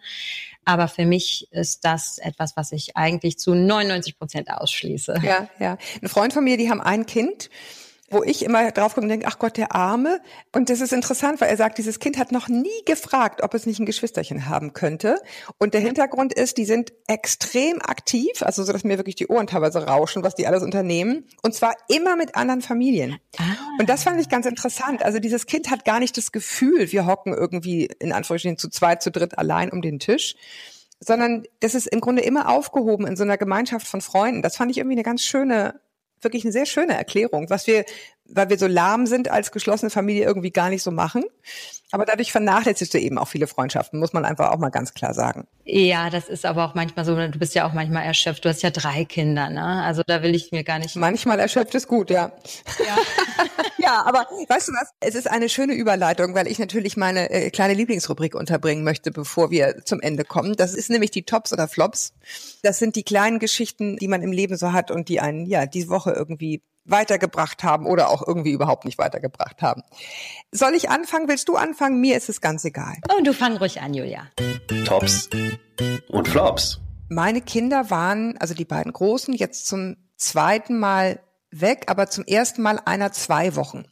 Aber 0.64 0.88
für 0.88 1.06
mich 1.06 1.48
ist 1.52 1.84
das 1.84 2.18
etwas, 2.18 2.56
was 2.56 2.72
ich 2.72 2.96
eigentlich 2.96 3.38
zu 3.38 3.54
99 3.54 4.18
Prozent 4.18 4.50
ausschließe. 4.50 5.20
Ja, 5.22 5.48
ja. 5.58 5.78
Ein 6.02 6.08
Freund 6.08 6.32
von 6.32 6.44
mir, 6.44 6.56
die 6.56 6.70
haben 6.70 6.80
ein 6.80 7.06
Kind 7.06 7.50
wo 8.10 8.24
ich 8.24 8.44
immer 8.44 8.70
drauf 8.72 8.94
komme 8.94 9.04
und 9.04 9.08
denke, 9.08 9.26
ach 9.28 9.38
Gott, 9.38 9.56
der 9.56 9.74
Arme. 9.74 10.20
Und 10.52 10.68
das 10.68 10.80
ist 10.80 10.92
interessant, 10.92 11.40
weil 11.40 11.48
er 11.48 11.56
sagt, 11.56 11.78
dieses 11.78 12.00
Kind 12.00 12.18
hat 12.18 12.32
noch 12.32 12.48
nie 12.48 12.68
gefragt, 12.84 13.42
ob 13.42 13.54
es 13.54 13.66
nicht 13.66 13.78
ein 13.78 13.86
Geschwisterchen 13.86 14.48
haben 14.48 14.72
könnte. 14.72 15.16
Und 15.58 15.74
der 15.74 15.80
Hintergrund 15.80 16.34
ist, 16.34 16.58
die 16.58 16.64
sind 16.64 16.92
extrem 17.06 17.80
aktiv, 17.80 18.42
also 18.42 18.64
so, 18.64 18.72
dass 18.72 18.82
mir 18.82 18.98
wirklich 18.98 19.14
die 19.14 19.28
Ohren 19.28 19.46
teilweise 19.46 19.86
rauschen, 19.86 20.24
was 20.24 20.34
die 20.34 20.48
alles 20.48 20.64
unternehmen. 20.64 21.24
Und 21.42 21.54
zwar 21.54 21.74
immer 21.88 22.16
mit 22.16 22.34
anderen 22.34 22.62
Familien. 22.62 23.18
Ah. 23.38 23.42
Und 23.78 23.88
das 23.88 24.02
fand 24.02 24.20
ich 24.20 24.28
ganz 24.28 24.44
interessant. 24.44 25.04
Also 25.04 25.20
dieses 25.20 25.46
Kind 25.46 25.70
hat 25.70 25.84
gar 25.84 26.00
nicht 26.00 26.16
das 26.16 26.32
Gefühl, 26.32 26.90
wir 26.90 27.06
hocken 27.06 27.32
irgendwie 27.32 27.86
in 28.00 28.12
Anführungsstrichen 28.12 28.58
zu 28.58 28.68
zweit, 28.68 29.02
zu 29.02 29.12
dritt 29.12 29.38
allein 29.38 29.70
um 29.70 29.82
den 29.82 29.98
Tisch 29.98 30.34
sondern 31.02 31.44
das 31.60 31.74
ist 31.74 31.86
im 31.86 32.02
Grunde 32.02 32.20
immer 32.20 32.50
aufgehoben 32.50 33.06
in 33.06 33.16
so 33.16 33.22
einer 33.22 33.38
Gemeinschaft 33.38 33.86
von 33.86 34.02
Freunden. 34.02 34.42
Das 34.42 34.56
fand 34.56 34.70
ich 34.70 34.76
irgendwie 34.76 34.96
eine 34.96 35.02
ganz 35.02 35.22
schöne 35.22 35.80
wirklich 36.24 36.44
eine 36.44 36.52
sehr 36.52 36.66
schöne 36.66 36.94
Erklärung, 36.94 37.50
was 37.50 37.66
wir, 37.66 37.84
weil 38.32 38.50
wir 38.50 38.58
so 38.58 38.66
lahm 38.66 39.06
sind 39.06 39.30
als 39.30 39.52
geschlossene 39.52 39.90
Familie 39.90 40.24
irgendwie 40.24 40.50
gar 40.50 40.70
nicht 40.70 40.82
so 40.82 40.90
machen. 40.90 41.24
Aber 41.92 42.04
dadurch 42.04 42.30
vernachlässigst 42.30 42.94
du 42.94 42.98
eben 42.98 43.18
auch 43.18 43.26
viele 43.26 43.48
Freundschaften, 43.48 43.98
muss 43.98 44.12
man 44.12 44.24
einfach 44.24 44.50
auch 44.50 44.58
mal 44.58 44.70
ganz 44.70 44.94
klar 44.94 45.12
sagen. 45.12 45.48
Ja, 45.64 46.08
das 46.08 46.28
ist 46.28 46.46
aber 46.46 46.64
auch 46.64 46.74
manchmal 46.74 47.04
so, 47.04 47.16
du 47.16 47.38
bist 47.38 47.54
ja 47.54 47.66
auch 47.66 47.72
manchmal 47.72 48.04
erschöpft. 48.04 48.44
Du 48.44 48.48
hast 48.48 48.62
ja 48.62 48.70
drei 48.70 49.04
Kinder, 49.04 49.50
ne? 49.50 49.82
Also 49.82 50.02
da 50.06 50.22
will 50.22 50.34
ich 50.34 50.52
mir 50.52 50.62
gar 50.62 50.78
nicht. 50.78 50.94
Manchmal 50.94 51.40
erschöpft 51.40 51.74
ist 51.74 51.88
gut, 51.88 52.10
ja. 52.10 52.32
Ja. 52.78 52.96
ja, 53.78 54.02
aber 54.04 54.26
weißt 54.48 54.68
du 54.68 54.72
was? 54.72 54.90
Es 55.00 55.16
ist 55.16 55.28
eine 55.28 55.48
schöne 55.48 55.74
Überleitung, 55.74 56.34
weil 56.34 56.46
ich 56.46 56.60
natürlich 56.60 56.96
meine 56.96 57.30
äh, 57.30 57.50
kleine 57.50 57.74
Lieblingsrubrik 57.74 58.36
unterbringen 58.36 58.84
möchte, 58.84 59.10
bevor 59.10 59.50
wir 59.50 59.84
zum 59.84 60.00
Ende 60.00 60.24
kommen. 60.24 60.54
Das 60.54 60.74
ist 60.74 60.90
nämlich 60.90 61.10
die 61.10 61.24
Tops 61.24 61.52
oder 61.52 61.66
Flops. 61.66 62.12
Das 62.62 62.78
sind 62.78 62.94
die 62.94 63.02
kleinen 63.02 63.40
Geschichten, 63.40 63.96
die 63.96 64.08
man 64.08 64.22
im 64.22 64.32
Leben 64.32 64.56
so 64.56 64.72
hat 64.72 64.92
und 64.92 65.08
die 65.08 65.20
einen, 65.20 65.46
ja, 65.46 65.66
diese 65.66 65.88
Woche 65.88 66.12
irgendwie 66.12 66.62
weitergebracht 66.90 67.62
haben 67.64 67.86
oder 67.86 68.10
auch 68.10 68.26
irgendwie 68.26 68.52
überhaupt 68.52 68.84
nicht 68.84 68.98
weitergebracht 68.98 69.62
haben. 69.62 69.82
Soll 70.52 70.74
ich 70.74 70.90
anfangen? 70.90 71.28
Willst 71.28 71.48
du 71.48 71.56
anfangen? 71.56 72.00
Mir 72.00 72.16
ist 72.16 72.28
es 72.28 72.40
ganz 72.40 72.64
egal. 72.64 72.96
Oh, 73.08 73.22
du 73.22 73.32
fang 73.32 73.56
ruhig 73.56 73.80
an, 73.80 73.94
Julia. 73.94 74.28
Tops 74.84 75.28
und 76.08 76.28
Flops. 76.28 76.80
Meine 77.08 77.40
Kinder 77.40 77.90
waren, 77.90 78.36
also 78.38 78.54
die 78.54 78.64
beiden 78.64 78.92
Großen, 78.92 79.34
jetzt 79.34 79.66
zum 79.66 79.96
zweiten 80.16 80.78
Mal 80.78 81.20
weg, 81.50 81.84
aber 81.88 82.08
zum 82.08 82.24
ersten 82.24 82.62
Mal 82.62 82.80
einer 82.84 83.12
zwei 83.12 83.56
Wochen. 83.56 83.84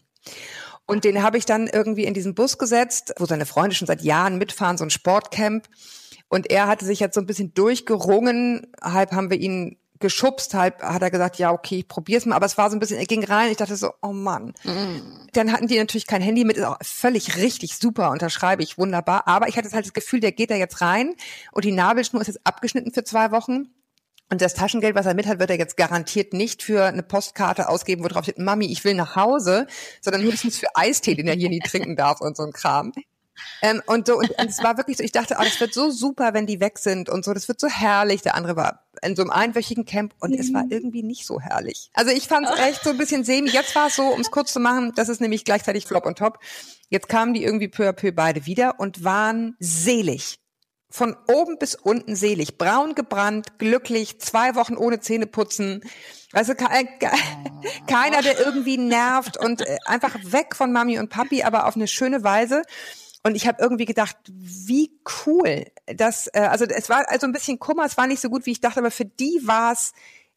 Und 0.86 1.04
den 1.04 1.22
habe 1.22 1.36
ich 1.36 1.44
dann 1.44 1.66
irgendwie 1.66 2.04
in 2.04 2.14
diesen 2.14 2.34
Bus 2.34 2.56
gesetzt, 2.56 3.12
wo 3.18 3.26
seine 3.26 3.44
Freunde 3.44 3.74
schon 3.74 3.86
seit 3.86 4.02
Jahren 4.02 4.38
mitfahren, 4.38 4.78
so 4.78 4.84
ein 4.84 4.90
Sportcamp. 4.90 5.68
Und 6.28 6.50
er 6.50 6.66
hatte 6.66 6.84
sich 6.84 7.00
jetzt 7.00 7.14
so 7.14 7.20
ein 7.20 7.26
bisschen 7.26 7.52
durchgerungen. 7.54 8.72
Halb 8.80 9.12
haben 9.12 9.30
wir 9.30 9.38
ihn 9.38 9.78
geschubst, 10.00 10.54
halb 10.54 10.82
hat 10.82 11.02
er 11.02 11.10
gesagt, 11.10 11.38
ja, 11.38 11.52
okay, 11.52 11.78
ich 11.80 11.88
probier's 11.88 12.26
mal. 12.26 12.36
Aber 12.36 12.46
es 12.46 12.58
war 12.58 12.70
so 12.70 12.76
ein 12.76 12.80
bisschen, 12.80 12.98
er 12.98 13.06
ging 13.06 13.24
rein, 13.24 13.50
ich 13.50 13.56
dachte 13.56 13.76
so, 13.76 13.92
oh 14.02 14.12
Mann. 14.12 14.54
Mhm. 14.64 15.02
Dann 15.32 15.52
hatten 15.52 15.66
die 15.66 15.78
natürlich 15.78 16.06
kein 16.06 16.22
Handy 16.22 16.44
mit, 16.44 16.56
ist 16.56 16.64
auch 16.64 16.78
völlig 16.82 17.36
richtig 17.36 17.76
super, 17.76 18.10
unterschreibe 18.10 18.62
ich, 18.62 18.78
wunderbar. 18.78 19.26
Aber 19.26 19.48
ich 19.48 19.56
hatte 19.56 19.70
halt 19.72 19.86
das 19.86 19.92
Gefühl, 19.92 20.20
der 20.20 20.32
geht 20.32 20.50
da 20.50 20.56
jetzt 20.56 20.80
rein 20.80 21.14
und 21.52 21.64
die 21.64 21.72
Nabelschnur 21.72 22.20
ist 22.20 22.28
jetzt 22.28 22.46
abgeschnitten 22.46 22.92
für 22.92 23.04
zwei 23.04 23.30
Wochen. 23.30 23.68
Und 24.30 24.42
das 24.42 24.52
Taschengeld, 24.52 24.94
was 24.94 25.06
er 25.06 25.14
mit 25.14 25.26
hat, 25.26 25.38
wird 25.38 25.48
er 25.48 25.58
jetzt 25.58 25.78
garantiert 25.78 26.34
nicht 26.34 26.62
für 26.62 26.84
eine 26.84 27.02
Postkarte 27.02 27.68
ausgeben, 27.68 28.04
wo 28.04 28.08
drauf 28.08 28.24
steht, 28.24 28.38
Mami, 28.38 28.66
ich 28.66 28.84
will 28.84 28.94
nach 28.94 29.16
Hause, 29.16 29.66
sondern 30.02 30.22
höchstens 30.22 30.58
für 30.58 30.68
Eistee, 30.74 31.14
den 31.14 31.28
er 31.28 31.34
hier 31.34 31.48
nie 31.48 31.60
trinken 31.60 31.96
darf 31.96 32.20
und 32.20 32.36
so 32.36 32.42
ein 32.42 32.52
Kram. 32.52 32.92
Ähm, 33.62 33.82
und 33.86 34.06
so, 34.06 34.18
und, 34.18 34.30
und 34.30 34.50
es 34.50 34.62
war 34.62 34.76
wirklich 34.76 34.96
so, 34.96 35.04
ich 35.04 35.12
dachte, 35.12 35.36
oh, 35.38 35.44
das 35.44 35.60
wird 35.60 35.72
so 35.72 35.90
super, 35.90 36.34
wenn 36.34 36.46
die 36.46 36.60
weg 36.60 36.78
sind 36.78 37.08
und 37.08 37.24
so, 37.24 37.32
das 37.32 37.48
wird 37.48 37.60
so 37.60 37.68
herrlich. 37.68 38.22
Der 38.22 38.34
andere 38.34 38.56
war 38.56 38.87
in 39.02 39.16
so 39.16 39.22
einem 39.22 39.30
einwöchigen 39.30 39.84
Camp 39.84 40.14
und 40.20 40.30
mhm. 40.30 40.38
es 40.38 40.52
war 40.52 40.64
mhm. 40.64 40.72
irgendwie 40.72 41.02
nicht 41.02 41.26
so 41.26 41.40
herrlich. 41.40 41.90
Also 41.94 42.10
ich 42.10 42.28
fand 42.28 42.46
es 42.46 42.58
echt 42.58 42.84
so 42.84 42.90
ein 42.90 42.98
bisschen 42.98 43.24
semi. 43.24 43.50
Jetzt 43.50 43.74
war 43.74 43.88
es 43.88 43.96
so, 43.96 44.04
um 44.04 44.20
es 44.20 44.30
kurz 44.30 44.52
zu 44.52 44.60
machen, 44.60 44.92
das 44.96 45.08
ist 45.08 45.20
nämlich 45.20 45.44
gleichzeitig 45.44 45.86
Flop 45.86 46.06
und 46.06 46.18
Top. 46.18 46.38
Jetzt 46.88 47.08
kamen 47.08 47.34
die 47.34 47.44
irgendwie 47.44 47.68
peu 47.68 47.88
à 47.88 47.92
peu 47.92 48.12
beide 48.12 48.46
wieder 48.46 48.80
und 48.80 49.04
waren 49.04 49.56
selig 49.58 50.38
von 50.90 51.16
oben 51.28 51.58
bis 51.58 51.74
unten 51.74 52.16
selig, 52.16 52.56
braun 52.56 52.94
gebrannt, 52.94 53.58
glücklich, 53.58 54.20
zwei 54.20 54.54
Wochen 54.54 54.76
ohne 54.76 55.00
Zähne 55.00 55.26
putzen. 55.26 55.82
Also 56.32 56.54
keiner, 56.54 58.22
der 58.22 58.38
irgendwie 58.38 58.78
nervt 58.78 59.36
und 59.36 59.60
äh, 59.62 59.76
einfach 59.84 60.16
weg 60.22 60.56
von 60.56 60.72
Mami 60.72 60.98
und 60.98 61.08
Papi, 61.10 61.42
aber 61.42 61.66
auf 61.66 61.76
eine 61.76 61.88
schöne 61.88 62.22
Weise. 62.24 62.62
Und 63.22 63.34
ich 63.34 63.46
habe 63.46 63.60
irgendwie 63.60 63.84
gedacht, 63.84 64.16
wie 64.28 64.92
cool. 65.26 65.66
Das, 65.86 66.28
äh, 66.32 66.40
also 66.40 66.64
es 66.64 66.88
war 66.88 67.08
also 67.08 67.26
ein 67.26 67.32
bisschen 67.32 67.58
Kummer, 67.58 67.84
es 67.84 67.96
war 67.96 68.06
nicht 68.06 68.20
so 68.20 68.30
gut, 68.30 68.46
wie 68.46 68.52
ich 68.52 68.60
dachte, 68.60 68.80
aber 68.80 68.90
für 68.90 69.04
die 69.04 69.40
war 69.42 69.72
es 69.72 69.92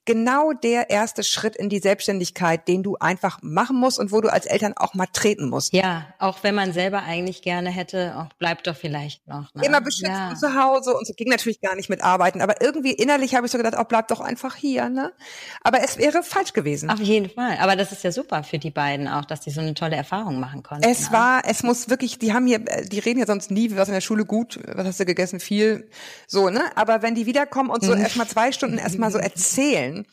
genau 0.05 0.51
der 0.53 0.89
erste 0.89 1.23
Schritt 1.23 1.55
in 1.55 1.69
die 1.69 1.79
Selbstständigkeit, 1.79 2.67
den 2.67 2.83
du 2.83 2.97
einfach 2.99 3.39
machen 3.41 3.77
musst 3.77 3.99
und 3.99 4.11
wo 4.11 4.21
du 4.21 4.29
als 4.31 4.45
Eltern 4.45 4.73
auch 4.75 4.93
mal 4.93 5.05
treten 5.05 5.49
musst. 5.49 5.73
Ja, 5.73 6.07
auch 6.19 6.43
wenn 6.43 6.55
man 6.55 6.73
selber 6.73 7.03
eigentlich 7.03 7.41
gerne 7.41 7.69
hätte, 7.69 8.15
auch 8.17 8.33
bleibt 8.37 8.67
doch 8.67 8.75
vielleicht 8.75 9.27
noch. 9.27 9.53
Ne? 9.53 9.65
Immer 9.65 9.81
beschützt 9.81 10.09
ja. 10.09 10.33
zu 10.35 10.55
Hause 10.55 10.95
und 10.95 11.05
so 11.05 11.13
ging 11.13 11.29
natürlich 11.29 11.61
gar 11.61 11.75
nicht 11.75 11.89
mit 11.89 12.03
arbeiten, 12.03 12.41
aber 12.41 12.61
irgendwie 12.61 12.91
innerlich 12.91 13.35
habe 13.35 13.45
ich 13.45 13.51
so 13.51 13.57
gedacht, 13.57 13.75
auch 13.75 13.81
oh, 13.81 13.87
bleib 13.87 14.07
doch 14.07 14.21
einfach 14.21 14.55
hier, 14.55 14.89
ne? 14.89 15.13
Aber 15.61 15.83
es 15.83 15.97
wäre 15.97 16.23
falsch 16.23 16.53
gewesen. 16.53 16.89
Auf 16.89 16.99
jeden 16.99 17.29
Fall, 17.29 17.57
aber 17.59 17.75
das 17.75 17.91
ist 17.91 18.03
ja 18.03 18.11
super 18.11 18.43
für 18.43 18.57
die 18.57 18.71
beiden 18.71 19.07
auch, 19.07 19.25
dass 19.25 19.41
die 19.41 19.51
so 19.51 19.61
eine 19.61 19.73
tolle 19.73 19.95
Erfahrung 19.95 20.39
machen 20.39 20.63
konnten. 20.63 20.89
Es 20.89 21.11
ne? 21.11 21.17
war, 21.17 21.43
es 21.45 21.63
muss 21.63 21.89
wirklich, 21.89 22.17
die 22.17 22.33
haben 22.33 22.47
hier, 22.47 22.59
die 22.59 22.99
reden 22.99 23.19
ja 23.19 23.27
sonst 23.27 23.51
nie, 23.51 23.75
was 23.75 23.87
in 23.87 23.93
der 23.93 24.01
Schule 24.01 24.25
gut, 24.25 24.59
was 24.65 24.87
hast 24.87 24.99
du 24.99 25.05
gegessen, 25.05 25.39
viel, 25.39 25.89
so, 26.27 26.49
ne? 26.49 26.61
Aber 26.75 27.01
wenn 27.01 27.13
die 27.13 27.25
wiederkommen 27.25 27.69
und 27.69 27.83
so 27.83 27.95
mhm. 27.95 28.01
erstmal 28.01 28.27
zwei 28.27 28.51
Stunden 28.51 28.77
erstmal 28.77 29.11
so 29.11 29.17
erzählen, 29.19 30.00
erzählen, 30.01 30.05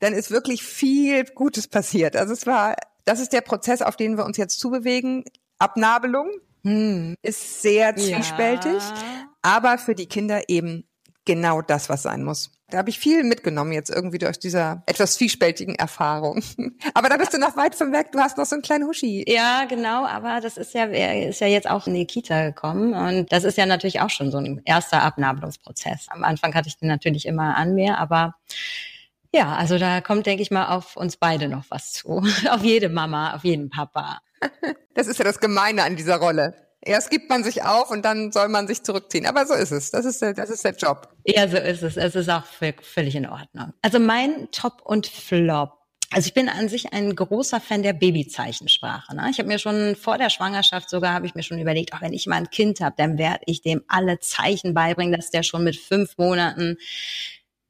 dann 0.00 0.14
ist 0.14 0.30
wirklich 0.30 0.62
viel 0.62 1.24
Gutes 1.24 1.68
passiert. 1.68 2.16
Also 2.16 2.32
es 2.32 2.46
war, 2.46 2.76
das 3.04 3.20
ist 3.20 3.32
der 3.32 3.40
Prozess, 3.40 3.82
auf 3.82 3.96
den 3.96 4.16
wir 4.16 4.24
uns 4.24 4.36
jetzt 4.36 4.58
zubewegen. 4.58 5.24
Abnabelung 5.58 6.30
hm. 6.64 7.16
ist 7.22 7.62
sehr 7.62 7.94
zwiespältig, 7.96 8.82
ja. 8.82 9.28
aber 9.42 9.78
für 9.78 9.94
die 9.94 10.06
Kinder 10.06 10.48
eben 10.48 10.84
genau 11.24 11.62
das, 11.62 11.88
was 11.88 12.02
sein 12.02 12.24
muss. 12.24 12.50
Da 12.68 12.78
habe 12.78 12.88
ich 12.88 12.98
viel 12.98 13.22
mitgenommen 13.22 13.72
jetzt 13.72 13.90
irgendwie 13.90 14.18
durch 14.18 14.38
dieser 14.38 14.82
etwas 14.86 15.14
zwiespältigen 15.14 15.74
Erfahrung. 15.74 16.42
aber 16.94 17.10
da 17.10 17.18
bist 17.18 17.34
du 17.34 17.38
noch 17.38 17.56
weit 17.56 17.74
vom 17.74 17.92
Weg. 17.92 18.10
Du 18.12 18.18
hast 18.18 18.38
noch 18.38 18.46
so 18.46 18.56
einen 18.56 18.62
kleinen 18.62 18.88
Huschi. 18.88 19.24
Ja, 19.28 19.66
genau. 19.66 20.06
Aber 20.06 20.40
das 20.40 20.56
ist 20.56 20.72
ja, 20.72 20.86
er 20.86 21.28
ist 21.28 21.40
ja 21.40 21.46
jetzt 21.46 21.68
auch 21.68 21.86
in 21.86 21.94
die 21.94 22.06
Kita 22.06 22.46
gekommen 22.46 22.94
und 22.94 23.30
das 23.30 23.44
ist 23.44 23.58
ja 23.58 23.66
natürlich 23.66 24.00
auch 24.00 24.10
schon 24.10 24.30
so 24.32 24.38
ein 24.38 24.62
erster 24.64 25.02
Abnabelungsprozess. 25.02 26.06
Am 26.08 26.24
Anfang 26.24 26.54
hatte 26.54 26.68
ich 26.68 26.78
den 26.78 26.88
natürlich 26.88 27.26
immer 27.26 27.56
an 27.56 27.74
mir, 27.74 27.98
aber 27.98 28.34
ja, 29.32 29.54
also 29.54 29.78
da 29.78 30.00
kommt, 30.00 30.26
denke 30.26 30.42
ich 30.42 30.50
mal, 30.50 30.66
auf 30.66 30.96
uns 30.96 31.16
beide 31.16 31.48
noch 31.48 31.64
was 31.70 31.92
zu. 31.92 32.22
auf 32.50 32.62
jede 32.62 32.88
Mama, 32.88 33.34
auf 33.34 33.44
jeden 33.44 33.70
Papa. 33.70 34.20
Das 34.94 35.06
ist 35.06 35.18
ja 35.18 35.24
das 35.24 35.40
Gemeine 35.40 35.84
an 35.84 35.96
dieser 35.96 36.16
Rolle. 36.16 36.54
Erst 36.82 37.08
gibt 37.08 37.30
man 37.30 37.42
sich 37.42 37.62
auf 37.62 37.90
und 37.90 38.04
dann 38.04 38.30
soll 38.30 38.48
man 38.48 38.66
sich 38.66 38.82
zurückziehen. 38.82 39.24
Aber 39.24 39.46
so 39.46 39.54
ist 39.54 39.70
es. 39.70 39.90
Das 39.90 40.04
ist 40.04 40.20
der, 40.20 40.34
das 40.34 40.50
ist 40.50 40.66
der 40.66 40.74
Job. 40.74 41.08
Ja, 41.24 41.48
so 41.48 41.56
ist 41.56 41.82
es. 41.82 41.96
Es 41.96 42.14
ist 42.14 42.28
auch 42.28 42.44
völlig 42.44 43.16
in 43.16 43.26
Ordnung. 43.26 43.72
Also 43.80 43.98
mein 43.98 44.50
Top 44.50 44.82
und 44.84 45.06
Flop. 45.06 45.78
Also 46.10 46.26
ich 46.26 46.34
bin 46.34 46.50
an 46.50 46.68
sich 46.68 46.92
ein 46.92 47.16
großer 47.16 47.58
Fan 47.58 47.82
der 47.82 47.94
Babyzeichensprache. 47.94 49.16
Ne? 49.16 49.28
Ich 49.30 49.38
habe 49.38 49.48
mir 49.48 49.58
schon 49.58 49.96
vor 49.96 50.18
der 50.18 50.28
Schwangerschaft 50.28 50.90
sogar 50.90 51.14
habe 51.14 51.24
ich 51.24 51.34
mir 51.34 51.42
schon 51.42 51.58
überlegt, 51.58 51.94
auch 51.94 52.02
wenn 52.02 52.12
ich 52.12 52.26
mal 52.26 52.36
ein 52.36 52.50
Kind 52.50 52.80
habe, 52.80 52.94
dann 52.98 53.16
werde 53.16 53.44
ich 53.46 53.62
dem 53.62 53.82
alle 53.88 54.18
Zeichen 54.18 54.74
beibringen, 54.74 55.14
dass 55.14 55.30
der 55.30 55.42
schon 55.42 55.64
mit 55.64 55.76
fünf 55.76 56.18
Monaten 56.18 56.76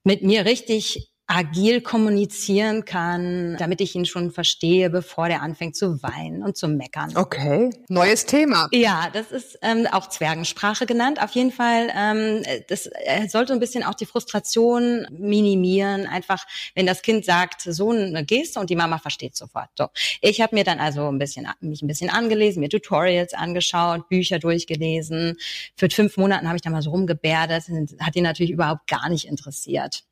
mit 0.02 0.22
mir 0.22 0.44
richtig 0.44 1.11
agil 1.34 1.80
kommunizieren 1.80 2.84
kann, 2.84 3.56
damit 3.58 3.80
ich 3.80 3.94
ihn 3.94 4.04
schon 4.04 4.30
verstehe, 4.30 4.90
bevor 4.90 5.28
der 5.28 5.40
anfängt 5.40 5.76
zu 5.76 6.02
weinen 6.02 6.42
und 6.42 6.58
zu 6.58 6.68
meckern. 6.68 7.16
Okay, 7.16 7.70
neues 7.88 8.26
Thema. 8.26 8.68
Ja, 8.72 9.08
das 9.12 9.32
ist 9.32 9.58
ähm, 9.62 9.86
auch 9.90 10.08
Zwergensprache 10.10 10.84
genannt. 10.84 11.22
Auf 11.22 11.30
jeden 11.30 11.50
Fall, 11.50 11.90
ähm, 11.96 12.42
das 12.68 12.86
äh, 12.86 13.28
sollte 13.28 13.54
ein 13.54 13.60
bisschen 13.60 13.82
auch 13.82 13.94
die 13.94 14.04
Frustration 14.04 15.06
minimieren. 15.10 16.06
Einfach, 16.06 16.44
wenn 16.74 16.84
das 16.84 17.00
Kind 17.00 17.24
sagt, 17.24 17.62
so 17.62 17.90
eine 17.90 18.24
Geste 18.26 18.60
und 18.60 18.68
die 18.68 18.76
Mama 18.76 18.98
versteht 18.98 19.34
sofort. 19.34 19.70
So, 19.78 19.88
ich 20.20 20.42
habe 20.42 20.54
mir 20.54 20.64
dann 20.64 20.80
also 20.80 21.08
ein 21.08 21.18
bisschen 21.18 21.48
mich 21.60 21.80
ein 21.80 21.86
bisschen 21.86 22.10
angelesen, 22.10 22.60
mir 22.60 22.68
Tutorials 22.68 23.32
angeschaut, 23.32 24.08
Bücher 24.10 24.38
durchgelesen. 24.38 25.38
Für 25.76 25.88
fünf 25.88 26.18
Monaten 26.18 26.46
habe 26.46 26.56
ich 26.56 26.62
da 26.62 26.68
mal 26.68 26.82
so 26.82 26.90
rumgebärdet, 26.90 27.64
hat 28.00 28.16
ihn 28.16 28.24
natürlich 28.24 28.52
überhaupt 28.52 28.86
gar 28.86 29.08
nicht 29.08 29.26
interessiert. 29.26 30.04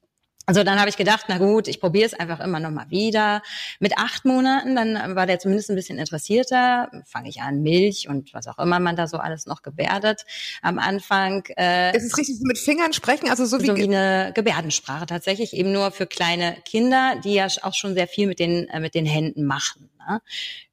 Also 0.51 0.65
dann 0.65 0.81
habe 0.81 0.91
ich 0.91 0.97
gedacht, 0.97 1.27
na 1.29 1.39
gut, 1.39 1.69
ich 1.69 1.79
probiere 1.79 2.07
es 2.07 2.13
einfach 2.13 2.41
immer 2.41 2.59
noch 2.59 2.73
mal 2.73 2.91
wieder. 2.91 3.41
Mit 3.79 3.97
acht 3.97 4.25
Monaten, 4.25 4.75
dann 4.75 5.15
war 5.15 5.25
der 5.25 5.39
zumindest 5.39 5.71
ein 5.71 5.77
bisschen 5.77 5.97
interessierter. 5.97 6.91
Fange 7.07 7.29
ich 7.29 7.41
an, 7.41 7.63
Milch 7.63 8.09
und 8.09 8.35
was 8.35 8.49
auch 8.49 8.59
immer 8.59 8.81
man 8.81 8.97
da 8.97 9.07
so 9.07 9.19
alles 9.19 9.47
noch 9.47 9.63
gebärdet 9.63 10.25
am 10.61 10.81
Anfang. 10.81 11.45
Äh, 11.57 11.97
ist 11.97 12.03
es 12.03 12.19
richtig 12.19 12.41
mit 12.41 12.59
Fingern 12.59 12.93
sprechen? 12.93 13.31
Also 13.31 13.47
so 13.47 13.63
wie, 13.63 13.67
so 13.67 13.77
wie 13.77 13.85
eine 13.85 14.33
Gebärdensprache 14.35 15.07
tatsächlich, 15.07 15.53
eben 15.53 15.71
nur 15.71 15.93
für 15.93 16.09
kleine 16.09 16.57
Kinder, 16.65 17.21
die 17.23 17.35
ja 17.35 17.47
auch 17.63 17.75
schon 17.75 17.95
sehr 17.95 18.09
viel 18.09 18.27
mit 18.27 18.41
den, 18.41 18.69
äh, 18.71 18.81
mit 18.81 18.97
den 18.97 19.07
Händen 19.07 19.45
machen. 19.45 19.89
Ne? 20.01 20.21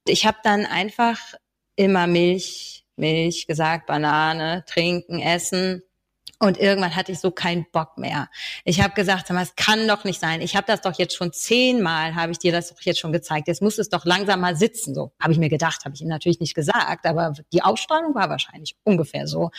Ich 0.08 0.26
habe 0.26 0.38
dann 0.42 0.66
einfach 0.66 1.20
immer 1.76 2.08
Milch, 2.08 2.84
Milch 2.96 3.46
gesagt, 3.46 3.86
Banane, 3.86 4.64
trinken, 4.66 5.20
essen 5.20 5.84
und 6.40 6.56
irgendwann 6.56 6.94
hatte 6.94 7.10
ich 7.10 7.18
so 7.18 7.32
keinen 7.32 7.66
Bock 7.72 7.98
mehr. 7.98 8.28
Ich 8.64 8.80
habe 8.80 8.94
gesagt, 8.94 9.28
es 9.28 9.56
kann 9.56 9.88
doch 9.88 10.04
nicht 10.04 10.20
sein. 10.20 10.40
Ich 10.40 10.54
habe 10.54 10.66
das 10.66 10.80
doch 10.80 10.96
jetzt 10.96 11.16
schon 11.16 11.32
zehnmal, 11.32 12.14
habe 12.14 12.30
ich 12.30 12.38
dir 12.38 12.52
das 12.52 12.72
doch 12.72 12.80
jetzt 12.82 13.00
schon 13.00 13.12
gezeigt. 13.12 13.48
Jetzt 13.48 13.60
muss 13.60 13.78
es 13.78 13.88
doch 13.88 14.04
langsam 14.04 14.40
mal 14.40 14.54
sitzen. 14.54 14.94
So 14.94 15.12
habe 15.20 15.32
ich 15.32 15.38
mir 15.38 15.48
gedacht, 15.48 15.84
habe 15.84 15.96
ich 15.96 16.00
ihm 16.00 16.08
natürlich 16.08 16.38
nicht 16.38 16.54
gesagt, 16.54 17.06
aber 17.06 17.34
die 17.52 17.62
Ausstrahlung 17.62 18.14
war 18.14 18.30
wahrscheinlich 18.30 18.76
ungefähr 18.84 19.26
so. 19.26 19.50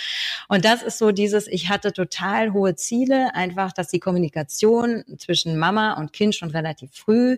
Und 0.48 0.64
das 0.64 0.82
ist 0.82 0.98
so 0.98 1.12
dieses, 1.12 1.48
ich 1.48 1.68
hatte 1.68 1.92
total 1.92 2.54
hohe 2.54 2.76
Ziele, 2.76 3.36
einfach, 3.36 3.74
dass 3.74 3.90
die 3.90 4.00
Kommunikation 4.00 5.04
zwischen 5.18 5.58
Mama 5.58 5.94
und 5.94 6.14
Kind 6.14 6.36
schon 6.36 6.52
relativ 6.52 6.92
früh 6.94 7.38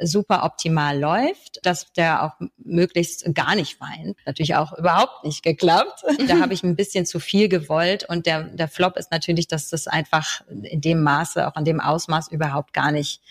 super 0.00 0.44
optimal 0.44 0.98
läuft, 0.98 1.60
dass 1.62 1.92
der 1.92 2.24
auch 2.24 2.32
möglichst 2.56 3.24
gar 3.34 3.54
nicht 3.54 3.80
weint. 3.80 4.16
Natürlich 4.26 4.54
auch 4.54 4.72
überhaupt 4.76 5.24
nicht 5.24 5.42
geklappt. 5.42 6.02
Da 6.28 6.40
habe 6.40 6.52
ich 6.52 6.62
ein 6.62 6.76
bisschen 6.76 7.06
zu 7.06 7.20
viel 7.20 7.48
gewollt 7.48 8.04
und 8.08 8.26
der, 8.26 8.42
der 8.42 8.68
Flop 8.68 8.96
ist 8.96 9.10
natürlich, 9.10 9.46
dass 9.46 9.70
das 9.70 9.86
einfach 9.86 10.42
in 10.48 10.80
dem 10.80 11.02
Maße, 11.02 11.46
auch 11.46 11.56
in 11.56 11.64
dem 11.64 11.80
Ausmaß 11.80 12.28
überhaupt 12.30 12.74
gar 12.74 12.92
nicht 12.92 13.22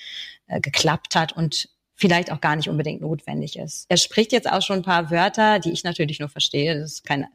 äh, 0.47 0.59
geklappt 0.59 1.15
hat 1.15 1.33
und 1.33 1.69
vielleicht 1.93 2.31
auch 2.31 2.41
gar 2.41 2.55
nicht 2.55 2.69
unbedingt 2.69 3.01
notwendig 3.01 3.57
ist. 3.57 3.85
Er 3.89 3.97
spricht 3.97 4.31
jetzt 4.31 4.49
auch 4.49 4.61
schon 4.61 4.77
ein 4.77 4.83
paar 4.83 5.11
Wörter, 5.11 5.59
die 5.59 5.71
ich 5.71 5.83
natürlich 5.83 6.19
nur 6.19 6.29
verstehe. 6.29 6.79
Das 6.79 6.93
ist 6.93 7.05
kein 7.05 7.27